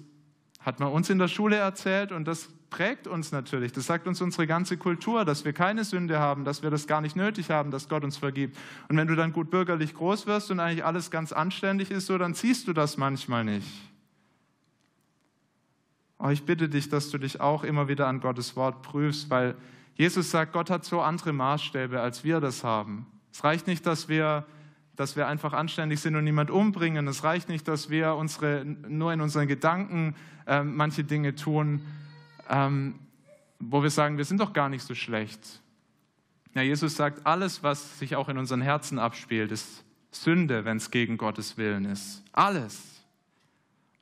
Hat 0.60 0.80
man 0.80 0.90
uns 0.90 1.10
in 1.10 1.18
der 1.18 1.28
Schule 1.28 1.56
erzählt 1.56 2.12
und 2.12 2.26
das 2.26 2.48
prägt 2.70 3.06
uns 3.06 3.30
natürlich. 3.30 3.72
Das 3.72 3.84
sagt 3.84 4.06
uns 4.06 4.22
unsere 4.22 4.46
ganze 4.46 4.78
Kultur, 4.78 5.26
dass 5.26 5.44
wir 5.44 5.52
keine 5.52 5.84
Sünde 5.84 6.18
haben, 6.18 6.46
dass 6.46 6.62
wir 6.62 6.70
das 6.70 6.86
gar 6.86 7.02
nicht 7.02 7.14
nötig 7.14 7.50
haben, 7.50 7.70
dass 7.70 7.86
Gott 7.86 8.02
uns 8.02 8.16
vergibt. 8.16 8.56
Und 8.88 8.96
wenn 8.96 9.06
du 9.06 9.16
dann 9.16 9.34
gut 9.34 9.50
bürgerlich 9.50 9.92
groß 9.92 10.26
wirst 10.26 10.50
und 10.50 10.58
eigentlich 10.58 10.82
alles 10.82 11.10
ganz 11.10 11.32
anständig 11.32 11.90
ist, 11.90 12.06
so, 12.06 12.16
dann 12.16 12.32
siehst 12.32 12.68
du 12.68 12.72
das 12.72 12.96
manchmal 12.96 13.44
nicht. 13.44 13.68
Aber 16.16 16.32
ich 16.32 16.44
bitte 16.46 16.70
dich, 16.70 16.88
dass 16.88 17.10
du 17.10 17.18
dich 17.18 17.38
auch 17.42 17.62
immer 17.62 17.88
wieder 17.88 18.06
an 18.06 18.20
Gottes 18.20 18.56
Wort 18.56 18.80
prüfst, 18.80 19.28
weil 19.28 19.56
Jesus 19.94 20.30
sagt, 20.30 20.54
Gott 20.54 20.70
hat 20.70 20.86
so 20.86 21.02
andere 21.02 21.34
Maßstäbe, 21.34 22.00
als 22.00 22.24
wir 22.24 22.40
das 22.40 22.64
haben. 22.64 23.06
Es 23.30 23.44
reicht 23.44 23.66
nicht, 23.66 23.84
dass 23.84 24.08
wir, 24.08 24.46
dass 25.00 25.16
wir 25.16 25.26
einfach 25.26 25.54
anständig 25.54 26.00
sind 26.00 26.14
und 26.14 26.24
niemand 26.24 26.50
umbringen. 26.50 27.08
Es 27.08 27.24
reicht 27.24 27.48
nicht, 27.48 27.66
dass 27.66 27.88
wir 27.88 28.16
unsere, 28.16 28.66
nur 28.66 29.14
in 29.14 29.22
unseren 29.22 29.48
Gedanken 29.48 30.14
äh, 30.46 30.62
manche 30.62 31.04
Dinge 31.04 31.34
tun, 31.34 31.80
ähm, 32.50 32.98
wo 33.58 33.82
wir 33.82 33.88
sagen, 33.88 34.18
wir 34.18 34.26
sind 34.26 34.42
doch 34.42 34.52
gar 34.52 34.68
nicht 34.68 34.82
so 34.82 34.94
schlecht. 34.94 35.62
Ja, 36.54 36.60
Jesus 36.60 36.96
sagt, 36.96 37.26
alles, 37.26 37.62
was 37.62 37.98
sich 37.98 38.14
auch 38.14 38.28
in 38.28 38.36
unseren 38.36 38.60
Herzen 38.60 38.98
abspielt, 38.98 39.52
ist 39.52 39.84
Sünde, 40.10 40.66
wenn 40.66 40.76
es 40.76 40.90
gegen 40.90 41.16
Gottes 41.16 41.56
Willen 41.56 41.86
ist. 41.86 42.22
Alles. 42.32 43.00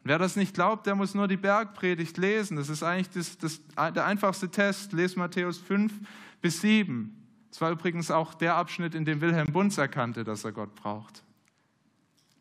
Wer 0.02 0.18
das 0.18 0.34
nicht 0.34 0.54
glaubt, 0.54 0.86
der 0.86 0.96
muss 0.96 1.14
nur 1.14 1.28
die 1.28 1.36
Bergpredigt 1.36 2.16
lesen. 2.18 2.56
Das 2.56 2.70
ist 2.70 2.82
eigentlich 2.82 3.10
das, 3.10 3.38
das, 3.38 3.60
der 3.94 4.04
einfachste 4.04 4.48
Test. 4.48 4.92
Lest 4.92 5.16
Matthäus 5.16 5.58
5 5.58 5.92
bis 6.40 6.60
7. 6.60 7.17
Das 7.50 7.60
war 7.60 7.70
übrigens 7.70 8.10
auch 8.10 8.34
der 8.34 8.56
Abschnitt, 8.56 8.94
in 8.94 9.04
dem 9.04 9.20
Wilhelm 9.20 9.52
Bunz 9.52 9.78
erkannte, 9.78 10.24
dass 10.24 10.44
er 10.44 10.52
Gott 10.52 10.74
braucht. 10.74 11.22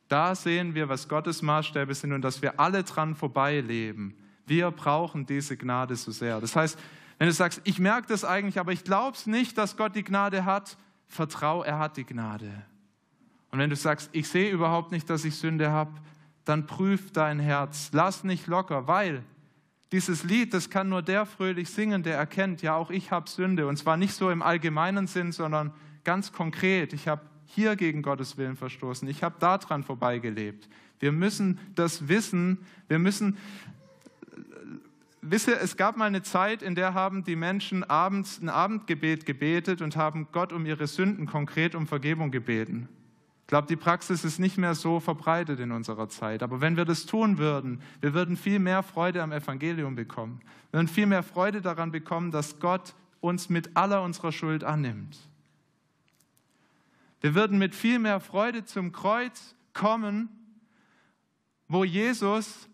Da 0.08 0.36
sehen 0.36 0.74
wir, 0.74 0.90
was 0.90 1.08
Gottes 1.08 1.42
Maßstäbe 1.42 1.94
sind 1.94 2.14
und 2.14 2.22
dass 2.22 2.42
wir 2.42 2.60
alle 2.60 2.84
dran 2.84 3.16
vorbeileben. 3.16 4.16
Wir 4.46 4.72
brauchen 4.72 5.26
diese 5.26 5.58
Gnade 5.58 5.96
so 5.96 6.12
sehr. 6.12 6.40
Das 6.40 6.56
heißt, 6.56 6.80
wenn 7.18 7.28
du 7.28 7.34
sagst, 7.34 7.62
ich 7.64 7.80
merke 7.80 8.08
das 8.08 8.24
eigentlich, 8.24 8.60
aber 8.60 8.72
ich 8.72 8.84
glaube 8.84 9.18
es 9.18 9.26
nicht, 9.26 9.58
dass 9.58 9.76
Gott 9.76 9.96
die 9.96 10.04
Gnade 10.04 10.46
hat, 10.46 10.78
vertrau, 11.08 11.64
er 11.64 11.80
hat 11.80 11.98
die 11.98 12.06
Gnade. 12.06 12.66
Und 13.52 13.60
wenn 13.60 13.70
du 13.70 13.76
sagst, 13.76 14.10
ich 14.14 14.28
sehe 14.28 14.52
überhaupt 14.52 14.92
nicht, 14.92 15.10
dass 15.10 15.26
ich 15.26 15.36
Sünde 15.36 15.72
habe, 15.72 15.92
dann 16.46 16.68
prüf 16.68 17.12
dein 17.12 17.40
Herz. 17.40 17.90
Lass 17.92 18.24
nicht 18.24 18.48
locker, 18.48 18.88
weil 18.88 19.24
dieses 19.92 20.24
Lied, 20.24 20.54
das 20.54 20.70
kann 20.70 20.90
nur 20.90 21.02
der 21.02 21.26
fröhlich 21.26 21.70
singen, 21.70 22.04
der 22.04 22.18
erkennt, 22.18 22.62
ja, 22.62 22.76
auch 22.76 22.90
ich 22.90 23.12
habe 23.12 23.30
Sünde. 23.30 23.68
Und 23.68 23.78
zwar 23.78 23.98
nicht 23.98 24.14
so 24.14 24.30
im 24.30 24.42
allgemeinen 24.42 25.08
Sinn, 25.08 25.32
sondern 25.32 25.74
ganz 26.04 26.32
konkret. 26.32 26.94
Ich 26.94 27.08
habe 27.08 27.22
hier 27.46 27.76
gegen 27.76 28.02
Gottes 28.02 28.38
Willen 28.38 28.58
verstoßen. 28.58 29.08
Ich 29.08 29.24
habe 29.24 29.36
daran 29.40 29.84
vorbeigelebt. 29.84 30.68
Wir 31.00 31.12
müssen 31.12 31.60
das 31.76 32.08
wissen. 32.10 32.60
Wir 32.88 33.00
müssen 33.00 33.38
Wisse, 35.22 35.60
es 35.60 35.76
gab 35.76 35.98
mal 35.98 36.06
eine 36.06 36.22
Zeit, 36.22 36.62
in 36.62 36.76
der 36.76 36.94
haben 36.94 37.24
die 37.24 37.36
Menschen 37.36 37.84
abends 37.84 38.40
ein 38.42 38.50
Abendgebet 38.50 39.26
gebetet 39.26 39.82
und 39.82 39.98
haben 39.98 40.28
Gott 40.32 40.54
um 40.54 40.66
ihre 40.66 40.88
Sünden 40.88 41.26
konkret 41.26 41.76
um 41.76 41.88
Vergebung 41.88 42.32
gebeten. 42.32 42.88
Ich 43.48 43.50
glaube, 43.50 43.68
die 43.70 43.78
Praxis 43.78 44.26
ist 44.26 44.40
nicht 44.40 44.58
mehr 44.58 44.76
so 44.76 45.00
verbreitet 45.00 45.62
in 45.62 45.72
unserer 45.72 46.10
Zeit. 46.10 46.44
Aber 46.44 46.60
wenn 46.60 46.76
wir 46.76 46.84
das 46.84 47.06
tun 47.06 47.38
würden, 47.38 47.82
wir 48.02 48.14
würden 48.14 48.36
viel 48.36 48.60
mehr 48.60 48.84
Freude 48.84 49.24
am 49.24 49.32
Evangelium 49.32 49.96
bekommen. 49.96 50.42
Wir 50.72 50.80
würden 50.80 50.90
viel 50.90 51.06
mehr 51.06 51.24
Freude 51.24 51.62
daran 51.62 51.94
bekommen, 51.94 52.32
dass 52.32 52.60
Gott 52.60 52.94
uns 53.22 53.48
mit 53.48 53.78
aller 53.78 54.04
unserer 54.04 54.34
Schuld 54.34 54.66
annimmt. 54.66 55.18
Wir 57.22 57.36
würden 57.36 57.58
mit 57.58 57.74
viel 57.74 58.00
mehr 58.00 58.20
Freude 58.20 58.66
zum 58.66 58.92
Kreuz 58.92 59.56
kommen, 59.74 60.28
wo 61.70 61.86
Jesus 61.86 62.68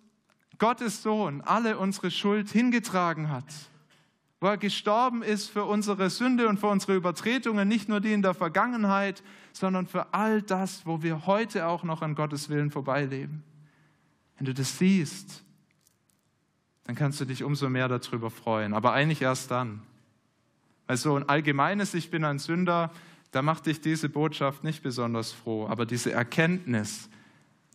Gottes 0.57 1.03
Sohn 1.03 1.41
alle 1.41 1.77
unsere 1.77 2.09
Schuld 2.09 2.49
hingetragen 2.49 3.29
hat, 3.29 3.45
wo 4.39 4.47
er 4.47 4.57
gestorben 4.57 5.21
ist 5.21 5.51
für 5.51 5.65
unsere 5.65 6.09
Sünde 6.09 6.47
und 6.47 6.59
für 6.59 6.65
unsere 6.65 6.95
Übertretungen, 6.95 7.67
nicht 7.67 7.89
nur 7.89 7.99
die 7.99 8.13
in 8.13 8.23
der 8.23 8.33
Vergangenheit, 8.33 9.21
sondern 9.53 9.87
für 9.87 10.13
all 10.13 10.41
das, 10.41 10.85
wo 10.85 11.01
wir 11.01 11.25
heute 11.25 11.67
auch 11.67 11.83
noch 11.83 12.01
an 12.01 12.15
Gottes 12.15 12.49
Willen 12.49 12.71
vorbeileben. 12.71 13.43
Wenn 14.37 14.45
du 14.45 14.53
das 14.53 14.77
siehst, 14.79 15.43
dann 16.85 16.95
kannst 16.95 17.21
du 17.21 17.25
dich 17.25 17.43
umso 17.43 17.69
mehr 17.69 17.87
darüber 17.87 18.29
freuen, 18.29 18.73
aber 18.73 18.91
eigentlich 18.93 19.21
erst 19.21 19.51
dann. 19.51 19.81
Weil 20.87 20.97
so 20.97 21.15
ein 21.15 21.29
allgemeines 21.29 21.93
Ich 21.93 22.11
bin 22.11 22.25
ein 22.25 22.39
Sünder, 22.39 22.91
da 23.31 23.41
macht 23.41 23.67
dich 23.67 23.79
diese 23.79 24.09
Botschaft 24.09 24.63
nicht 24.63 24.83
besonders 24.83 25.31
froh, 25.31 25.67
aber 25.67 25.85
diese 25.85 26.11
Erkenntnis, 26.11 27.09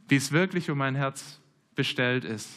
wie 0.08 0.16
es 0.16 0.30
wirklich 0.30 0.70
um 0.70 0.78
mein 0.78 0.94
Herz 0.94 1.40
bestellt 1.74 2.24
ist, 2.24 2.50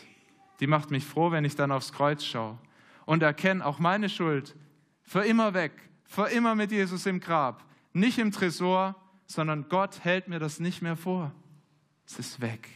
die 0.59 0.67
macht 0.67 0.91
mich 0.91 1.05
froh, 1.05 1.31
wenn 1.31 1.45
ich 1.45 1.55
dann 1.55 1.71
aufs 1.71 1.93
Kreuz 1.93 2.23
schaue 2.23 2.57
und 3.05 3.23
erkenne 3.23 3.65
auch 3.65 3.79
meine 3.79 4.09
Schuld 4.09 4.55
für 5.03 5.21
immer 5.21 5.53
weg, 5.53 5.71
für 6.05 6.27
immer 6.29 6.53
mit 6.53 6.71
Jesus 6.71 7.05
im 7.05 7.19
Grab, 7.19 7.63
nicht 7.93 8.19
im 8.19 8.31
Tresor, 8.31 8.95
sondern 9.31 9.69
Gott 9.69 10.03
hält 10.03 10.27
mir 10.27 10.39
das 10.39 10.59
nicht 10.59 10.81
mehr 10.81 10.97
vor. 10.97 11.31
Es 12.05 12.19
ist 12.19 12.41
weg. 12.41 12.67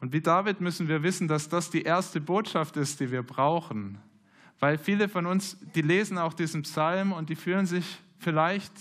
Und 0.00 0.14
wie 0.14 0.22
David 0.22 0.62
müssen 0.62 0.88
wir 0.88 1.02
wissen, 1.02 1.28
dass 1.28 1.50
das 1.50 1.68
die 1.68 1.82
erste 1.82 2.22
Botschaft 2.22 2.78
ist, 2.78 3.00
die 3.00 3.10
wir 3.10 3.22
brauchen. 3.22 3.98
Weil 4.58 4.78
viele 4.78 5.10
von 5.10 5.26
uns, 5.26 5.58
die 5.74 5.82
lesen 5.82 6.16
auch 6.16 6.32
diesen 6.32 6.62
Psalm 6.62 7.12
und 7.12 7.28
die 7.28 7.36
fühlen 7.36 7.66
sich 7.66 7.98
vielleicht 8.18 8.72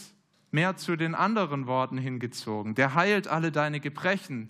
mehr 0.51 0.77
zu 0.77 0.95
den 0.95 1.15
anderen 1.15 1.67
Worten 1.67 1.97
hingezogen. 1.97 2.75
Der 2.75 2.95
heilt 2.95 3.27
alle 3.27 3.51
deine 3.51 3.81
Gebrechen. 3.81 4.49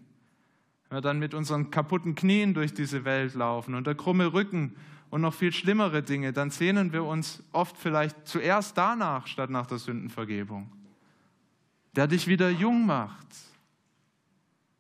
Wenn 0.90 0.98
wir 0.98 1.02
dann 1.02 1.20
mit 1.20 1.34
unseren 1.36 1.70
kaputten 1.70 2.16
Knien 2.16 2.54
durch 2.54 2.74
diese 2.74 3.06
Welt 3.06 3.36
laufen 3.36 3.76
und 3.76 3.86
der 3.86 3.96
krumme 3.96 4.34
Rücken 4.34 4.76
und 5.12 5.22
noch 5.22 5.34
viel 5.34 5.54
schlimmere 5.54 6.02
Dinge, 6.02 6.34
dann 6.34 6.50
sehnen 6.50 6.92
wir 6.94 7.04
uns 7.04 7.44
oft 7.52 7.78
vielleicht 7.78 8.28
zuerst 8.28 8.78
danach 8.78 9.28
statt 9.28 9.52
nach 9.52 9.68
der 9.68 9.78
Sündenvergebung. 9.78 10.72
Der 11.96 12.08
dich 12.08 12.28
wieder 12.28 12.50
jung 12.50 12.86
macht. 12.86 13.28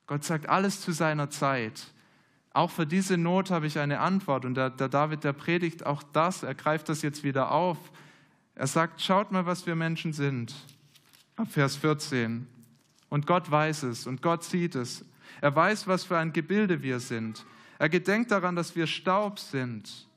Gott 0.08 0.24
sagt 0.24 0.50
alles 0.50 0.82
zu 0.82 0.91
seiner 0.91 1.30
Zeit. 1.30 1.91
Auch 2.54 2.72
für 2.72 2.88
diese 2.88 3.17
Not 3.17 3.52
habe 3.52 3.67
ich 3.67 3.78
eine 3.78 4.00
Antwort. 4.00 4.45
Und 4.45 4.56
der, 4.56 4.72
der 4.72 4.89
David, 4.89 5.24
der 5.24 5.34
predigt 5.34 5.86
auch 5.86 6.02
das, 6.02 6.41
er 6.41 6.56
greift 6.56 6.89
das 6.89 7.04
jetzt 7.04 7.24
wieder 7.24 7.52
auf. 7.52 7.78
Er 8.56 8.65
sagt, 8.65 9.02
schaut 9.02 9.32
mal, 9.32 9.45
was 9.45 9.67
wir 9.67 9.76
Menschen 9.76 10.13
sind. 10.13 10.56
Ab 11.36 11.48
Vers 11.52 11.76
14. 11.78 12.48
Und 13.10 13.28
Gott 13.28 13.50
weiß 13.50 13.84
es 13.84 14.08
und 14.08 14.22
Gott 14.22 14.43
sieht 14.43 14.76
es. 14.76 15.06
Er 15.41 15.56
weiß, 15.56 15.88
was 15.88 16.04
für 16.04 16.17
ein 16.17 16.34
Gebilde 16.34 16.82
wir 16.82 16.99
sind. 16.99 17.45
Er 17.78 17.89
gedenkt 17.89 18.32
daran, 18.32 18.56
dass 18.56 18.75
wir 18.75 18.88
Staub 18.88 19.39
sind. 19.39 20.08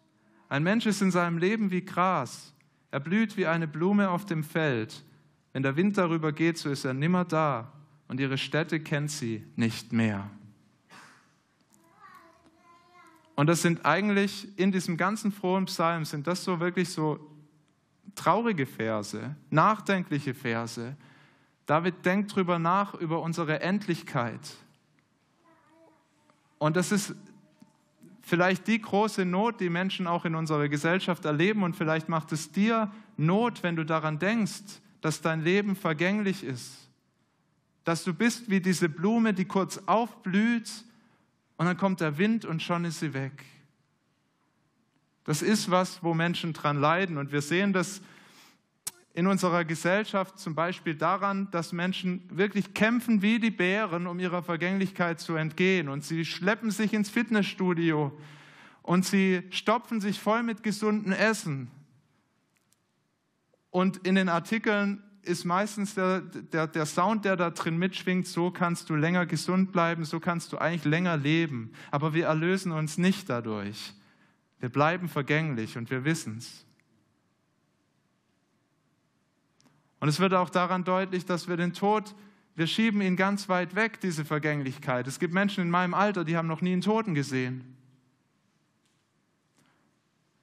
Ein 0.49 0.63
Mensch 0.65 0.87
ist 0.87 1.01
in 1.01 1.11
seinem 1.11 1.39
Leben 1.39 1.71
wie 1.71 1.85
Gras. 1.85 2.53
Er 2.91 3.01
blüht 3.01 3.37
wie 3.37 3.47
eine 3.47 3.69
Blume 3.69 4.11
auf 4.11 4.27
dem 4.27 4.45
Feld. 4.45 5.05
Wenn 5.53 5.63
der 5.63 5.77
Wind 5.77 5.97
darüber 5.97 6.33
geht, 6.33 6.59
so 6.59 6.71
ist 6.71 6.85
er 6.85 6.95
nimmer 6.95 7.25
da 7.25 7.73
und 8.09 8.21
ihre 8.21 8.37
Städte 8.37 8.81
kennt 8.81 9.11
sie 9.11 9.45
nicht 9.57 9.93
mehr. 9.93 10.29
Und 13.35 13.47
das 13.47 13.63
sind 13.63 13.87
eigentlich 13.87 14.47
in 14.59 14.73
diesem 14.73 14.97
ganzen 14.97 15.33
frohen 15.33 15.65
Psalm, 15.65 16.05
sind 16.05 16.27
das 16.27 16.45
so 16.45 16.61
wirklich 16.61 16.91
so 16.91 17.19
traurige 18.15 18.67
Verse, 18.67 19.35
nachdenkliche 19.51 20.35
Verse. 20.35 20.97
David 21.67 22.05
denkt 22.05 22.33
darüber 22.33 22.59
nach, 22.59 22.95
über 22.95 23.23
unsere 23.23 23.61
Endlichkeit. 23.61 24.41
Und 26.63 26.77
das 26.77 26.93
ist 26.93 27.17
vielleicht 28.21 28.69
die 28.69 28.81
große 28.81 29.25
Not, 29.25 29.59
die 29.59 29.69
Menschen 29.69 30.07
auch 30.07 30.25
in 30.25 30.37
unserer 30.37 30.69
Gesellschaft 30.69 31.25
erleben. 31.25 31.65
Und 31.65 31.75
vielleicht 31.75 32.09
macht 32.09 32.31
es 32.31 32.53
dir 32.53 32.89
Not, 33.17 33.65
wenn 33.65 33.75
du 33.75 33.85
daran 33.85 34.21
denkst, 34.21 34.81
dass 35.01 35.21
dein 35.21 35.43
Leben 35.43 35.75
vergänglich 35.75 36.45
ist. 36.45 36.89
Dass 37.83 38.05
du 38.05 38.15
bist 38.15 38.49
wie 38.49 38.61
diese 38.61 38.89
Blume, 38.89 39.35
die 39.35 39.45
kurz 39.45 39.79
aufblüht 39.87 40.71
und 41.57 41.67
dann 41.67 41.77
kommt 41.77 42.01
der 42.01 42.17
Wind 42.17 42.45
und 42.45 42.63
schon 42.63 42.85
ist 42.85 43.01
sie 43.01 43.13
weg. 43.13 43.45
Das 45.25 45.43
ist 45.43 45.69
was, 45.69 46.01
wo 46.05 46.15
Menschen 46.15 46.53
dran 46.53 46.81
leiden. 46.81 47.19
Und 47.19 47.33
wir 47.33 47.43
sehen 47.43 47.73
das 47.73 48.03
in 49.15 49.27
unserer 49.27 49.65
Gesellschaft 49.65 50.39
zum 50.39 50.55
Beispiel 50.55 50.95
daran, 50.95 51.51
dass 51.51 51.73
Menschen 51.73 52.23
wirklich 52.31 52.73
kämpfen 52.73 53.21
wie 53.21 53.39
die 53.39 53.51
Bären, 53.51 54.07
um 54.07 54.19
ihrer 54.19 54.43
Vergänglichkeit 54.43 55.21
zu 55.21 55.35
entgehen. 55.35 55.89
Und 55.89 56.03
sie 56.05 56.25
schleppen 56.25 56.71
sich 56.71 56.95
ins 56.95 57.11
Fitnessstudio 57.11 58.17
und 58.81 59.05
sie 59.05 59.43
stopfen 59.51 60.01
sich 60.01 60.19
voll 60.19 60.43
mit 60.43 60.63
gesundem 60.63 61.13
Essen. 61.13 61.71
Und 63.71 63.99
in 63.99 64.15
den 64.15 64.31
Artikeln 64.31 65.03
ist 65.23 65.45
meistens 65.45 65.95
der, 65.95 66.21
der, 66.21 66.67
der 66.67 66.87
Sound, 66.87 67.25
der 67.25 67.37
da 67.37 67.51
drin 67.51 67.77
mitschwingt, 67.77 68.27
so 68.27 68.51
kannst 68.51 68.91
du 68.91 68.95
länger 68.95 69.27
gesund 69.27 69.73
bleiben, 69.73 70.05
so 70.05 70.21
kannst 70.21 70.53
du 70.53 70.59
eigentlich 70.59 70.85
länger 70.85 71.17
leben. 71.17 71.73
Aber 71.91 72.15
wir 72.15 72.27
erlösen 72.27 72.73
uns 72.73 72.99
nicht 72.99 73.29
dadurch. 73.29 73.95
Wir 74.59 74.69
bleiben 74.69 75.09
vergänglich 75.09 75.77
und 75.77 75.91
wir 75.91 76.05
wissen 76.05 76.39
es. 76.39 76.65
Und 80.03 80.09
es 80.09 80.19
wird 80.19 80.35
auch 80.35 80.51
daran 80.51 80.83
deutlich, 80.83 81.27
dass 81.27 81.47
wir 81.47 81.57
den 81.57 81.75
Tod, 81.75 82.17
wir 82.57 82.67
schieben 82.67 83.01
ihn 83.03 83.15
ganz 83.15 83.49
weit 83.49 83.77
weg, 83.77 84.01
diese 84.01 84.25
Vergänglichkeit. 84.25 85.07
Es 85.07 85.21
gibt 85.21 85.33
Menschen 85.33 85.63
in 85.63 85.71
meinem 85.71 85.95
Alter, 85.95 86.25
die 86.25 86.37
haben 86.37 86.49
noch 86.49 86.61
nie 86.61 86.73
einen 86.73 86.81
Toten 86.81 87.15
gesehen. 87.15 87.77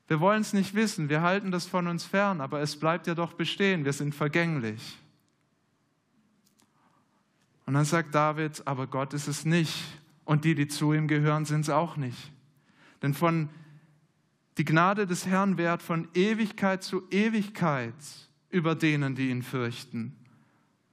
Wir 0.08 0.22
wollen 0.22 0.40
es 0.40 0.54
nicht 0.54 0.76
wissen, 0.76 1.10
wir 1.10 1.24
halten 1.24 1.52
das 1.52 1.66
von 1.66 1.88
uns 1.88 2.06
fern, 2.06 2.40
aber 2.40 2.62
es 2.62 2.80
bleibt 2.80 3.06
ja 3.06 3.16
doch 3.16 3.34
bestehen, 3.34 3.84
wir 3.84 3.92
sind 3.92 4.16
vergänglich. 4.16 4.98
Und 7.66 7.74
dann 7.74 7.84
sagt 7.84 8.16
David, 8.16 8.66
aber 8.66 8.88
Gott 8.88 9.14
ist 9.14 9.28
es 9.28 9.44
nicht 9.44 9.84
und 10.24 10.46
die, 10.46 10.56
die 10.56 10.70
zu 10.70 10.94
ihm 10.94 11.10
gehören, 11.10 11.44
sind 11.44 11.62
es 11.66 11.70
auch 11.70 11.98
nicht. 11.98 12.32
Denn 13.02 13.14
von 13.14 13.50
die 14.58 14.64
Gnade 14.64 15.06
des 15.06 15.26
Herrn 15.26 15.58
währt 15.58 15.82
von 15.82 16.08
Ewigkeit 16.14 16.82
zu 16.82 17.04
Ewigkeit 17.12 17.94
über 18.50 18.76
denen, 18.76 19.16
die 19.16 19.30
ihn 19.30 19.44
fürchten. 19.44 20.16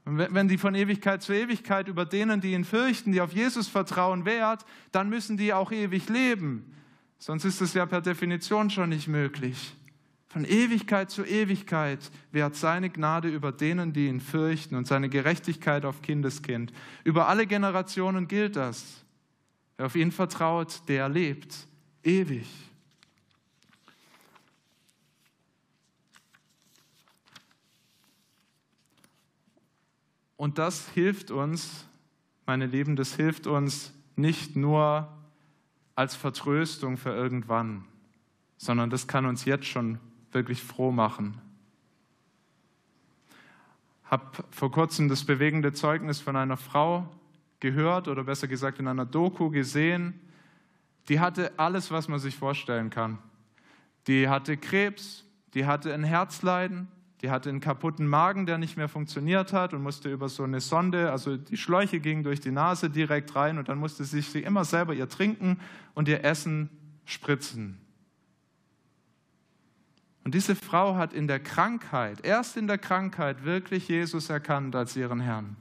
Und 0.05 0.19
wenn 0.19 0.47
die 0.47 0.59
von 0.59 0.75
Ewigkeit 0.77 1.23
zu 1.23 1.33
Ewigkeit 1.33 1.89
über 1.89 2.05
denen, 2.05 2.41
die 2.41 2.53
ihn 2.53 2.65
fürchten, 2.65 3.11
die 3.11 3.21
auf 3.21 3.33
Jesus 3.33 3.67
vertrauen, 3.67 4.25
währt, 4.25 4.65
dann 4.93 5.09
müssen 5.09 5.37
die 5.37 5.53
auch 5.53 5.73
ewig 5.73 6.09
leben. 6.09 6.73
Sonst 7.19 7.45
ist 7.45 7.61
es 7.61 7.75
ja 7.75 7.87
per 7.87 8.01
Definition 8.01 8.71
schon 8.71 8.91
nicht 8.91 9.09
möglich. 9.09 9.75
Von 10.29 10.45
Ewigkeit 10.45 11.11
zu 11.11 11.25
Ewigkeit 11.25 12.11
währt 12.31 12.55
seine 12.57 12.91
Gnade 12.91 13.29
über 13.29 13.53
denen, 13.53 13.93
die 13.93 14.07
ihn 14.07 14.21
fürchten 14.21 14.75
und 14.77 14.87
seine 14.87 15.09
Gerechtigkeit 15.09 15.85
auf 15.85 16.03
Kindeskind. 16.03 16.73
Über 17.05 17.27
alle 17.29 17.47
Generationen 17.47 18.29
gilt 18.29 18.55
das. 18.55 19.05
Wer 19.77 19.87
auf 19.87 19.97
ihn 19.97 20.13
vertraut, 20.13 20.83
der 20.89 21.09
lebt 21.09 21.67
ewig. 22.03 22.47
Und 30.37 30.59
das 30.59 30.89
hilft 30.91 31.31
uns, 31.31 31.87
meine 32.45 32.67
Lieben, 32.67 32.97
das 32.97 33.15
hilft 33.17 33.47
uns 33.47 33.93
nicht 34.17 34.57
nur 34.57 35.09
als 35.95 36.15
Vertröstung 36.15 36.97
für 36.97 37.11
irgendwann, 37.11 37.85
sondern 38.59 38.91
das 38.91 39.07
kann 39.07 39.27
uns 39.27 39.45
jetzt 39.45 39.67
schon 39.67 39.99
wirklich 40.33 40.63
froh 40.63 40.93
machen. 40.93 41.41
Ich 44.05 44.11
Habe 44.11 44.25
vor 44.51 44.71
kurzem 44.71 45.09
das 45.09 45.25
bewegende 45.25 45.73
Zeugnis 45.73 46.21
von 46.21 46.37
einer 46.37 46.57
Frau 46.57 47.09
gehört 47.61 48.07
oder 48.07 48.25
besser 48.25 48.47
gesagt 48.47 48.79
in 48.79 48.87
einer 48.87 49.07
Doku 49.07 49.51
gesehen. 49.51 50.21
Die 51.09 51.19
hatte 51.19 51.59
alles, 51.59 51.91
was 51.91 52.09
man 52.09 52.19
sich 52.19 52.37
vorstellen 52.37 52.91
kann. 52.91 53.19
Die 54.07 54.29
hatte 54.29 54.57
Krebs, 54.57 55.25
die 55.55 55.67
hatte 55.67 55.93
ein 55.93 56.05
Herzleiden, 56.05 56.89
die 57.23 57.31
hatte 57.31 57.49
einen 57.49 57.61
kaputten 57.61 58.07
Magen, 58.07 58.45
der 58.47 58.59
nicht 58.59 58.77
mehr 58.77 58.89
funktioniert 58.89 59.53
hat 59.53 59.73
und 59.73 59.83
musste 59.83 60.11
über 60.11 60.29
so 60.29 60.43
eine 60.43 60.61
Sonde, 60.61 61.11
also 61.11 61.37
die 61.37 61.57
Schläuche 61.57 62.01
gingen 62.01 62.23
durch 62.23 62.41
die 62.41 62.51
Nase 62.51 62.91
direkt 62.91 63.35
rein 63.35 63.59
und 63.59 63.69
dann 63.69 63.79
musste 63.79 64.05
sie 64.05 64.21
sich 64.21 64.45
immer 64.45 64.65
selber 64.65 64.93
ihr 64.93 65.09
Trinken 65.09 65.59
und 65.95 66.09
ihr 66.09 66.25
Essen 66.25 66.69
spritzen. 67.05 67.79
Und 70.25 70.35
diese 70.35 70.57
Frau 70.57 70.97
hat 70.97 71.13
in 71.13 71.29
der 71.29 71.41
Krankheit, 71.41 72.25
erst 72.25 72.57
in 72.57 72.67
der 72.67 72.79
Krankheit, 72.79 73.45
wirklich 73.45 73.89
Jesus 73.89 74.29
erkannt 74.29 74.75
als 74.75 74.97
ihren 74.97 75.21
Herrn. 75.21 75.57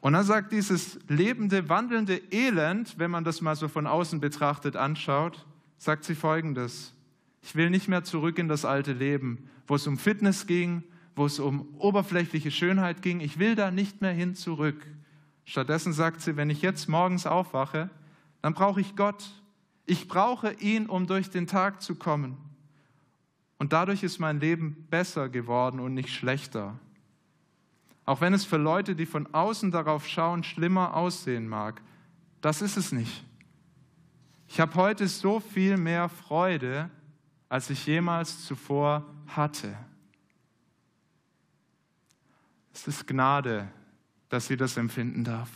Und 0.00 0.14
dann 0.14 0.24
sagt 0.24 0.50
dieses 0.50 0.98
lebende, 1.08 1.68
wandelnde 1.68 2.16
Elend, 2.32 2.98
wenn 2.98 3.10
man 3.10 3.24
das 3.24 3.42
mal 3.42 3.54
so 3.54 3.68
von 3.68 3.86
außen 3.86 4.20
betrachtet 4.20 4.74
anschaut, 4.74 5.44
sagt 5.76 6.04
sie 6.04 6.14
folgendes. 6.14 6.94
Ich 7.42 7.54
will 7.54 7.70
nicht 7.70 7.88
mehr 7.88 8.04
zurück 8.04 8.38
in 8.38 8.48
das 8.48 8.64
alte 8.64 8.92
Leben, 8.92 9.48
wo 9.66 9.74
es 9.74 9.86
um 9.86 9.96
Fitness 9.96 10.46
ging, 10.46 10.82
wo 11.16 11.26
es 11.26 11.38
um 11.38 11.74
oberflächliche 11.78 12.50
Schönheit 12.50 13.02
ging. 13.02 13.20
Ich 13.20 13.38
will 13.38 13.54
da 13.54 13.70
nicht 13.70 14.00
mehr 14.00 14.12
hin 14.12 14.34
zurück. 14.34 14.86
Stattdessen 15.44 15.92
sagt 15.92 16.20
sie, 16.20 16.36
wenn 16.36 16.50
ich 16.50 16.62
jetzt 16.62 16.88
morgens 16.88 17.26
aufwache, 17.26 17.90
dann 18.42 18.54
brauche 18.54 18.80
ich 18.80 18.96
Gott. 18.96 19.24
Ich 19.86 20.06
brauche 20.06 20.52
ihn, 20.54 20.86
um 20.86 21.06
durch 21.06 21.30
den 21.30 21.46
Tag 21.46 21.82
zu 21.82 21.94
kommen. 21.94 22.36
Und 23.58 23.72
dadurch 23.72 24.02
ist 24.02 24.18
mein 24.18 24.40
Leben 24.40 24.86
besser 24.88 25.28
geworden 25.28 25.80
und 25.80 25.94
nicht 25.94 26.10
schlechter. 26.10 26.78
Auch 28.06 28.20
wenn 28.20 28.32
es 28.32 28.44
für 28.44 28.56
Leute, 28.56 28.94
die 28.94 29.06
von 29.06 29.32
außen 29.34 29.70
darauf 29.70 30.06
schauen, 30.08 30.42
schlimmer 30.42 30.94
aussehen 30.94 31.48
mag, 31.48 31.82
das 32.40 32.62
ist 32.62 32.76
es 32.76 32.92
nicht. 32.92 33.24
Ich 34.48 34.58
habe 34.60 34.74
heute 34.74 35.06
so 35.06 35.40
viel 35.40 35.76
mehr 35.76 36.08
Freude, 36.08 36.90
als 37.50 37.68
ich 37.68 37.84
jemals 37.84 38.46
zuvor 38.46 39.04
hatte. 39.26 39.76
Es 42.72 42.86
ist 42.86 43.06
Gnade, 43.06 43.68
dass 44.30 44.46
sie 44.46 44.56
das 44.56 44.78
empfinden 44.78 45.24
darf. 45.24 45.50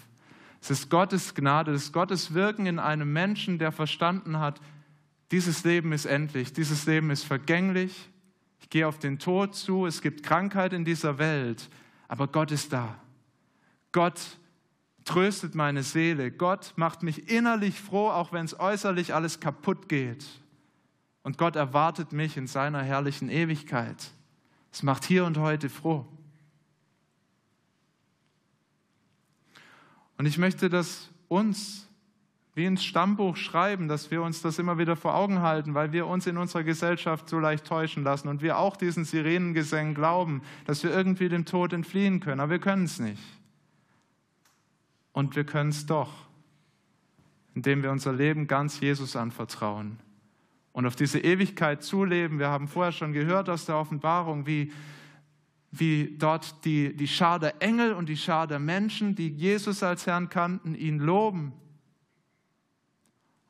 Es 0.61 0.71
ist 0.71 0.91
Gottes 0.91 1.35
Gnade, 1.35 1.73
es 1.73 1.85
ist 1.85 1.93
Gottes 1.93 2.35
Wirken 2.35 2.67
in 2.67 2.79
einem 2.79 3.13
Menschen, 3.13 3.59
der 3.59 3.71
verstanden 3.73 4.41
hat, 4.41 4.61
dieses 5.31 5.65
Leben 5.65 5.93
ist 5.93 6.05
endlich, 6.05 6.53
dieses 6.53 6.85
Leben 6.87 7.11
ist 7.11 7.25
vergänglich, 7.25 8.11
ich 8.61 8.71
gehe 8.71 8.89
auf 8.89 8.99
den 8.99 9.19
Tod 9.19 9.55
zu, 9.55 9.87
es 9.87 10.03
gibt 10.03 10.23
Krankheit 10.23 10.73
in 10.73 10.85
dieser 10.85 11.19
Welt, 11.19 11.71
aber 12.09 12.27
Gott 12.27 12.51
ist 12.51 12.73
da. 12.73 12.99
Gott 13.93 14.21
tröstet 15.05 15.55
meine 15.55 15.83
Seele, 15.85 16.33
Gott 16.33 16.73
macht 16.77 17.05
mich 17.05 17.31
innerlich 17.31 17.81
froh, 17.81 18.09
auch 18.09 18.33
wenn 18.33 18.45
es 18.45 18.59
äußerlich 18.59 19.15
alles 19.15 19.39
kaputt 19.39 19.89
geht. 19.89 20.27
Und 21.25 21.39
Gott 21.39 21.57
erwartet 21.57 22.13
mich 22.13 22.37
in 22.37 22.47
seiner 22.47 22.83
herrlichen 22.83 23.31
Ewigkeit. 23.31 24.13
Es 24.71 24.83
macht 24.83 25.05
hier 25.05 25.25
und 25.25 25.39
heute 25.39 25.71
froh. 25.71 26.07
Und 30.19 30.27
ich 30.27 30.37
möchte 30.39 30.69
das 30.69 31.09
uns 31.29 31.89
wie 32.55 32.67
ins 32.67 32.85
Stammbuch 32.85 33.37
schreiben, 33.37 33.89
dass 33.89 34.11
wir 34.11 34.23
uns 34.23 34.43
das 34.43 34.59
immer 34.59 34.79
wieder 34.79 34.97
vor 34.97 35.15
Augen 35.15 35.41
halten, 35.41 35.75
weil 35.75 35.93
wir 35.93 36.07
uns 36.07 36.27
in 36.27 36.37
unserer 36.37 36.63
Gesellschaft 36.63 37.29
so 37.29 37.41
leicht 37.41 37.65
täuschen 37.65 38.05
lassen 38.05 38.29
und 38.29 38.43
wir 38.43 38.59
auch 38.59 38.77
diesen 38.77 39.05
Sirenengesängen 39.05 39.95
glauben, 39.95 40.43
dass 40.67 40.85
wir 40.85 40.91
irgendwie 40.91 41.31
dem 41.31 41.47
Tod 41.47 41.73
entfliehen 41.73 42.21
können. 42.21 42.41
Aber 42.41 42.51
wir 42.51 42.61
können 42.61 42.85
es 42.85 43.01
nicht. 43.01 43.23
Und 45.13 45.35
wir 45.37 45.45
können 45.45 45.71
es 45.71 45.87
doch, 45.87 46.13
indem 47.55 47.83
wir 47.83 47.91
unser 47.91 48.13
Leben 48.13 48.47
ganz 48.47 48.79
Jesus 48.79 49.17
anvertrauen 49.17 49.99
und 50.75 50.87
auf 50.87 50.97
diese 50.97 51.21
Ewigkeit 51.21 51.85
zuleben. 51.85 52.41
Wir 52.41 52.49
haben 52.49 52.67
vorher 52.67 52.93
schon 52.93 53.13
gehört 53.13 53.49
aus 53.49 53.65
der 53.65 53.79
Offenbarung, 53.79 54.45
wie, 54.45 54.73
wie 55.71 56.17
dort 56.19 56.65
die, 56.65 56.95
die 56.95 57.07
Schar 57.07 57.39
der 57.39 57.63
Engel 57.63 57.93
und 57.93 58.09
die 58.09 58.17
Schar 58.17 58.49
der 58.49 58.59
Menschen, 58.59 59.15
die 59.15 59.29
Jesus 59.29 59.85
als 59.85 60.05
Herrn 60.07 60.29
kannten, 60.29 60.75
ihn 60.75 60.99
loben. 60.99 61.53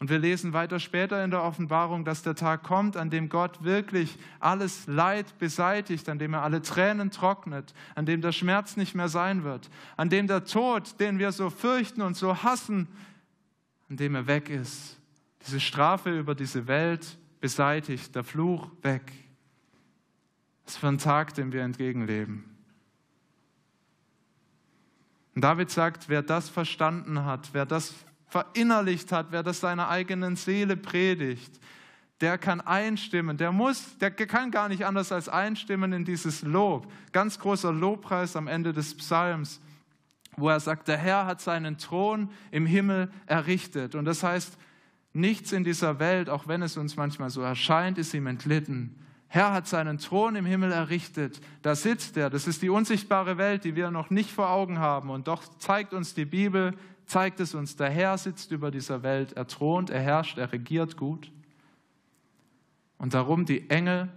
Und 0.00 0.10
wir 0.10 0.18
lesen 0.18 0.52
weiter 0.52 0.78
später 0.78 1.24
in 1.24 1.30
der 1.30 1.42
Offenbarung, 1.42 2.04
dass 2.04 2.22
der 2.22 2.34
Tag 2.34 2.62
kommt, 2.62 2.94
an 2.94 3.08
dem 3.08 3.30
Gott 3.30 3.64
wirklich 3.64 4.18
alles 4.38 4.87
Leid 4.87 5.38
beseitigt, 5.38 6.10
an 6.10 6.18
dem 6.18 6.34
er 6.34 6.42
alle 6.42 6.60
Tränen 6.60 7.10
trocknet, 7.10 7.72
an 7.94 8.04
dem 8.04 8.20
der 8.20 8.32
Schmerz 8.32 8.76
nicht 8.76 8.94
mehr 8.94 9.08
sein 9.08 9.44
wird, 9.44 9.70
an 9.96 10.10
dem 10.10 10.26
der 10.26 10.44
Tod, 10.44 11.00
den 11.00 11.18
wir 11.18 11.32
so 11.32 11.48
fürchten 11.48 12.02
und 12.02 12.18
so 12.18 12.42
hassen, 12.42 12.87
an 13.88 13.96
dem 13.96 14.14
er 14.14 14.26
weg 14.26 14.50
ist 14.50 15.00
diese 15.46 15.61
Strafe 15.61 16.18
über 16.18 16.35
diese 16.35 16.66
Welt 16.66 17.18
beseitigt, 17.40 18.14
der 18.14 18.24
Fluch 18.24 18.70
weg. 18.83 19.12
Was 20.64 20.76
für 20.76 20.88
ein 20.88 20.98
Tag, 20.98 21.35
dem 21.35 21.52
wir 21.52 21.62
entgegenleben. 21.62 22.44
Und 25.35 25.42
David 25.42 25.70
sagt, 25.70 26.09
wer 26.09 26.22
das 26.22 26.48
verstanden 26.48 27.24
hat, 27.24 27.50
wer 27.52 27.66
das 27.66 27.94
verinnerlicht 28.28 29.12
hat, 29.12 29.26
wer 29.30 29.42
das 29.42 29.61
seiner 29.61 29.88
eigenen 29.88 30.37
Seele 30.37 30.76
predigt, 30.76 31.61
der 32.20 32.38
kann 32.38 32.61
einstimmen, 32.61 33.37
der 33.37 33.52
muss, 33.52 33.98
der 33.98 34.11
kann 34.12 34.50
gar 34.50 34.68
nicht 34.68 34.87
anders 34.87 35.12
als 35.12 35.28
einstimmen 35.28 35.92
in 35.92 36.04
dieses 36.04 36.42
Lob. 36.42 36.90
Ganz 37.12 37.38
großer 37.38 37.72
Lobpreis 37.72 38.37
am 38.37 38.46
Ende 38.46 38.72
des 38.72 38.96
Psalms, 38.96 39.61
wo 40.37 40.48
er 40.48 40.61
sagt, 40.61 40.88
der 40.88 40.96
Herr 40.96 41.26
hat 41.26 41.40
seinen 41.40 41.76
Thron 41.76 42.30
im 42.50 42.66
Himmel 42.66 43.11
errichtet. 43.26 43.94
Und 43.94 44.04
das 44.04 44.22
heißt, 44.22 44.57
Nichts 45.16 45.53
in 45.53 45.62
dieser 45.62 46.00
Welt, 46.00 46.29
auch 46.29 46.48
wenn 46.48 46.61
es 46.61 46.77
uns 46.77 46.96
manchmal 46.96 47.31
so 47.31 47.40
erscheint, 47.40 47.98
ist 47.98 48.12
ihm 48.14 48.27
entlitten. 48.27 48.96
Herr 49.29 49.53
hat 49.53 49.68
seinen 49.68 49.98
Thron 49.98 50.35
im 50.35 50.44
Himmel 50.44 50.72
errichtet. 50.72 51.40
Da 51.62 51.77
sitzt 51.77 52.16
er. 52.16 52.31
Das 52.31 52.48
ist 52.48 52.62
die 52.62 52.68
unsichtbare 52.68 53.38
Welt, 53.38 53.64
die 53.64 53.77
wir 53.77 53.92
noch 53.92 54.11
nicht 54.11 54.31
vor 54.31 54.50
Augen 54.50 54.79
haben. 54.79 55.11
Und 55.11 55.29
doch 55.29 55.42
zeigt 55.59 55.94
uns 55.94 56.14
die 56.14 56.24
Bibel, 56.24 56.74
zeigt 57.07 57.38
es 57.38 57.55
uns, 57.55 57.77
der 57.77 57.90
Herr 57.90 58.18
sitzt 58.18 58.50
über 58.50 58.72
dieser 58.72 59.05
Welt. 59.05 59.33
Er 59.35 59.46
thront, 59.46 59.88
er 59.88 60.00
herrscht, 60.00 60.37
er 60.37 60.53
regiert 60.53 60.96
gut. 60.96 61.31
Und 62.98 63.14
darum 63.14 63.44
die 63.44 63.70
Engel 63.70 64.09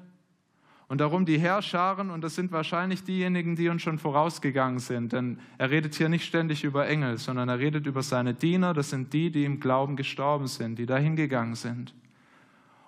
und 0.88 1.02
darum 1.02 1.26
die 1.26 1.38
Herrscharen, 1.38 2.10
und 2.10 2.22
das 2.22 2.36
sind 2.36 2.52
wahrscheinlich 2.52 3.04
diejenigen, 3.04 3.56
die 3.56 3.68
uns 3.68 3.82
schon 3.82 4.00
vorausgegangen 4.00 4.80
sind, 4.80 5.12
denn 5.12 5.40
er 5.58 5.70
redet 5.70 5.96
hier 5.96 6.08
nicht 6.08 6.26
ständig 6.26 6.64
über 6.64 6.88
Engel, 6.88 7.18
sondern 7.18 7.50
er 7.50 7.60
redet 7.60 7.86
über 7.88 8.02
seine 8.04 8.34
Diener, 8.34 8.74
das 8.74 8.90
sind 8.90 9.12
die, 9.12 9.30
die 9.30 9.44
im 9.44 9.60
Glauben 9.60 9.98
gestorben 9.98 10.48
sind, 10.48 10.80
die 10.80 10.86
dahin 10.86 11.16
gegangen 11.18 11.56
sind. 11.56 11.94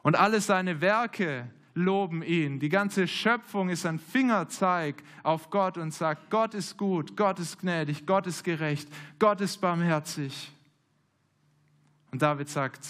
Und 0.02 0.18
alle 0.18 0.40
seine 0.40 0.80
Werke 0.80 1.50
loben 1.74 2.24
ihn. 2.24 2.60
Die 2.60 2.70
ganze 2.70 3.08
Schöpfung 3.08 3.70
ist 3.70 3.86
ein 3.86 4.00
Fingerzeig 4.00 5.04
auf 5.24 5.50
Gott 5.50 5.78
und 5.78 5.94
sagt, 5.94 6.30
Gott 6.30 6.54
ist 6.54 6.78
gut, 6.78 7.18
Gott 7.18 7.40
ist 7.40 7.60
gnädig, 7.60 8.06
Gott 8.06 8.28
ist 8.28 8.44
gerecht, 8.44 8.88
Gott 9.18 9.42
ist 9.42 9.58
barmherzig. 9.58 10.52
Und 12.12 12.22
David 12.22 12.50
sagt, 12.50 12.88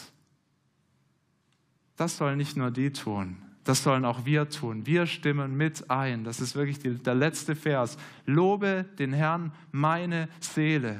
das 1.98 2.15
sollen 2.15 2.38
nicht 2.38 2.56
nur 2.56 2.72
die 2.72 2.91
tun, 2.91 3.38
das 3.63 3.84
sollen 3.84 4.06
auch 4.06 4.26
wir 4.26 4.50
tun. 4.50 4.86
Wir 4.86 5.06
stimmen 5.06 5.56
mit 5.56 5.89
ein. 5.91 6.24
Das 6.24 6.39
ist 6.39 6.56
wirklich 6.56 6.80
die, 6.80 6.95
der 6.95 7.15
letzte 7.15 7.56
Vers. 7.56 7.98
Lobe 8.26 8.86
den 8.98 9.13
Herrn 9.13 9.52
meine 9.72 10.30
Seele. 10.39 10.98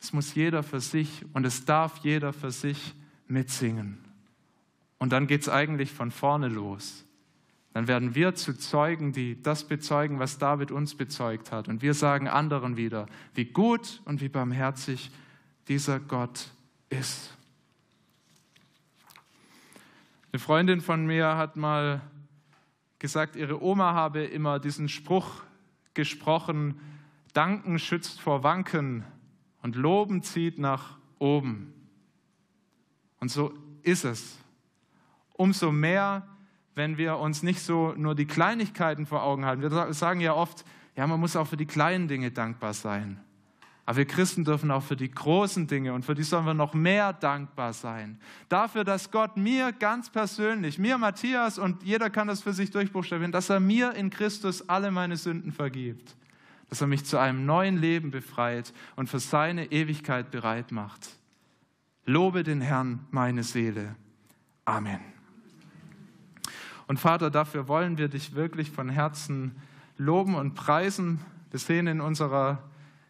Es 0.00 0.12
muss 0.12 0.34
jeder 0.34 0.62
für 0.62 0.80
sich 0.80 1.24
und 1.32 1.44
es 1.44 1.64
darf 1.64 1.98
jeder 1.98 2.32
für 2.32 2.50
sich 2.50 2.94
mitsingen. 3.26 3.98
Und 4.98 5.12
dann 5.12 5.26
geht 5.26 5.42
es 5.42 5.48
eigentlich 5.48 5.92
von 5.92 6.10
vorne 6.10 6.48
los. 6.48 7.04
Dann 7.72 7.88
werden 7.88 8.14
wir 8.14 8.34
zu 8.34 8.56
Zeugen, 8.56 9.12
die 9.12 9.42
das 9.42 9.64
bezeugen, 9.64 10.18
was 10.18 10.38
David 10.38 10.70
uns 10.70 10.94
bezeugt 10.94 11.52
hat. 11.52 11.68
Und 11.68 11.82
wir 11.82 11.92
sagen 11.92 12.28
anderen 12.28 12.76
wieder, 12.76 13.06
wie 13.34 13.44
gut 13.44 14.00
und 14.04 14.20
wie 14.20 14.30
barmherzig 14.30 15.10
dieser 15.68 16.00
Gott 16.00 16.48
ist. 16.88 17.35
Eine 20.36 20.42
Freundin 20.42 20.82
von 20.82 21.06
mir 21.06 21.38
hat 21.38 21.56
mal 21.56 22.02
gesagt, 22.98 23.36
ihre 23.36 23.62
Oma 23.62 23.94
habe 23.94 24.22
immer 24.22 24.58
diesen 24.58 24.90
Spruch 24.90 25.30
gesprochen, 25.94 26.78
Danken 27.32 27.78
schützt 27.78 28.20
vor 28.20 28.42
Wanken 28.42 29.06
und 29.62 29.76
Loben 29.76 30.22
zieht 30.22 30.58
nach 30.58 30.98
oben. 31.18 31.72
Und 33.18 33.30
so 33.30 33.54
ist 33.80 34.04
es. 34.04 34.36
Umso 35.32 35.72
mehr, 35.72 36.28
wenn 36.74 36.98
wir 36.98 37.16
uns 37.16 37.42
nicht 37.42 37.62
so 37.62 37.94
nur 37.96 38.14
die 38.14 38.26
Kleinigkeiten 38.26 39.06
vor 39.06 39.22
Augen 39.22 39.46
halten. 39.46 39.62
Wir 39.62 39.94
sagen 39.94 40.20
ja 40.20 40.34
oft, 40.34 40.66
ja, 40.96 41.06
man 41.06 41.18
muss 41.18 41.34
auch 41.34 41.46
für 41.46 41.56
die 41.56 41.64
kleinen 41.64 42.08
Dinge 42.08 42.30
dankbar 42.30 42.74
sein. 42.74 43.18
Aber 43.86 43.98
wir 43.98 44.04
Christen 44.04 44.44
dürfen 44.44 44.72
auch 44.72 44.82
für 44.82 44.96
die 44.96 45.10
großen 45.10 45.68
Dinge 45.68 45.94
und 45.94 46.04
für 46.04 46.16
die 46.16 46.24
sollen 46.24 46.44
wir 46.44 46.54
noch 46.54 46.74
mehr 46.74 47.12
dankbar 47.12 47.72
sein. 47.72 48.18
Dafür, 48.48 48.82
dass 48.82 49.12
Gott 49.12 49.36
mir 49.36 49.72
ganz 49.72 50.10
persönlich, 50.10 50.76
mir 50.76 50.98
Matthias 50.98 51.56
und 51.56 51.84
jeder 51.84 52.10
kann 52.10 52.26
das 52.26 52.42
für 52.42 52.52
sich 52.52 52.72
durchbuchstabieren, 52.72 53.30
dass 53.30 53.48
er 53.48 53.60
mir 53.60 53.92
in 53.92 54.10
Christus 54.10 54.68
alle 54.68 54.90
meine 54.90 55.16
Sünden 55.16 55.52
vergibt. 55.52 56.16
Dass 56.68 56.80
er 56.80 56.88
mich 56.88 57.04
zu 57.04 57.16
einem 57.16 57.46
neuen 57.46 57.76
Leben 57.76 58.10
befreit 58.10 58.72
und 58.96 59.08
für 59.08 59.20
seine 59.20 59.70
Ewigkeit 59.70 60.32
bereit 60.32 60.72
macht. 60.72 61.08
Lobe 62.04 62.42
den 62.42 62.60
Herrn, 62.60 63.06
meine 63.12 63.44
Seele. 63.44 63.94
Amen. 64.64 64.98
Und 66.88 66.98
Vater, 66.98 67.30
dafür 67.30 67.68
wollen 67.68 67.98
wir 67.98 68.08
dich 68.08 68.34
wirklich 68.34 68.72
von 68.72 68.88
Herzen 68.88 69.54
loben 69.96 70.34
und 70.34 70.54
preisen. 70.54 71.20
Wir 71.52 71.60
sehen 71.60 71.86
in 71.86 72.00
unserer 72.00 72.64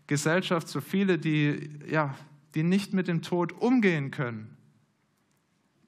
Gesellschaft 0.06 0.68
so 0.68 0.80
viele, 0.80 1.18
die, 1.18 1.70
ja, 1.90 2.14
die 2.54 2.62
nicht 2.62 2.92
mit 2.92 3.08
dem 3.08 3.22
Tod 3.22 3.52
umgehen 3.52 4.10
können, 4.10 4.56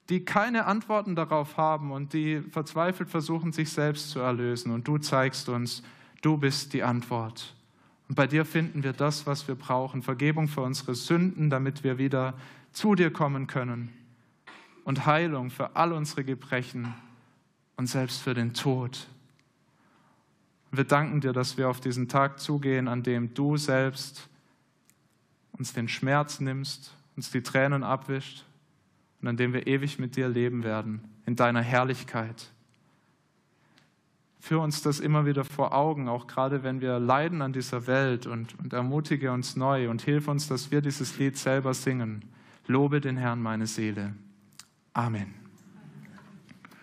die 0.09 0.24
keine 0.24 0.66
Antworten 0.66 1.14
darauf 1.14 1.57
haben 1.57 1.92
und 1.92 2.12
die 2.12 2.40
verzweifelt 2.40 3.11
versuchen, 3.11 3.52
sich 3.52 3.70
selbst 3.70 4.11
zu 4.11 4.20
erlösen. 4.20 4.72
Und 4.72 4.88
du 4.88 4.98
zeigst 4.98 5.48
uns, 5.48 5.83
du 6.22 6.37
bist 6.37 6.72
die 6.72 6.83
Antwort. 6.83 7.54
Und 8.09 8.14
bei 8.14 8.26
dir 8.26 8.44
finden 8.44 8.83
wir 8.83 8.94
das, 8.94 9.26
was 9.26 9.48
wir 9.48 9.54
brauchen, 9.54 10.02
Vergebung 10.02 10.48
für 10.48 10.62
unsere 10.62 10.94
Sünden, 10.94 11.50
damit 11.50 11.85
wir 11.85 11.98
wieder 11.98 12.35
zu 12.72 12.94
dir 12.94 13.12
kommen 13.12 13.46
können 13.46 13.92
und 14.85 15.04
Heilung 15.04 15.50
für 15.50 15.76
all 15.76 15.92
unsere 15.92 16.24
Gebrechen 16.24 16.94
und 17.76 17.87
selbst 17.87 18.22
für 18.22 18.33
den 18.33 18.54
Tod. 18.54 19.09
Wir 20.70 20.85
danken 20.85 21.20
dir, 21.20 21.33
dass 21.33 21.57
wir 21.57 21.68
auf 21.68 21.81
diesen 21.81 22.09
Tag 22.09 22.40
zugehen, 22.40 22.88
an 22.88 23.02
dem 23.02 23.35
du 23.35 23.57
selbst 23.57 24.28
uns 25.52 25.72
den 25.72 25.88
Schmerz 25.88 26.40
nimmst, 26.40 26.94
uns 27.16 27.31
die 27.31 27.42
Tränen 27.42 27.83
abwischt 27.83 28.44
und 29.20 29.28
an 29.28 29.37
dem 29.37 29.52
wir 29.52 29.66
ewig 29.66 29.98
mit 29.98 30.16
dir 30.16 30.28
leben 30.28 30.62
werden, 30.62 31.00
in 31.26 31.37
deiner 31.37 31.62
Herrlichkeit. 31.62 32.50
Führ 34.40 34.61
uns 34.61 34.83
das 34.83 35.00
immer 35.00 35.26
wieder 35.26 35.44
vor 35.44 35.74
Augen, 35.74 36.09
auch 36.09 36.26
gerade 36.26 36.62
wenn 36.62 36.81
wir 36.81 36.98
leiden 37.00 37.42
an 37.42 37.52
dieser 37.52 37.87
Welt 37.87 38.26
und, 38.26 38.59
und 38.61 38.72
ermutige 38.72 39.33
uns 39.33 39.57
neu 39.57 39.90
und 39.90 40.02
hilf 40.02 40.28
uns, 40.28 40.46
dass 40.46 40.70
wir 40.70 40.81
dieses 40.81 41.18
Lied 41.18 41.37
selber 41.37 41.74
singen. 41.74 42.24
Lobe 42.66 43.00
den 43.00 43.16
Herrn, 43.16 43.42
meine 43.42 43.66
Seele. 43.66 44.14
Amen. 44.92 45.48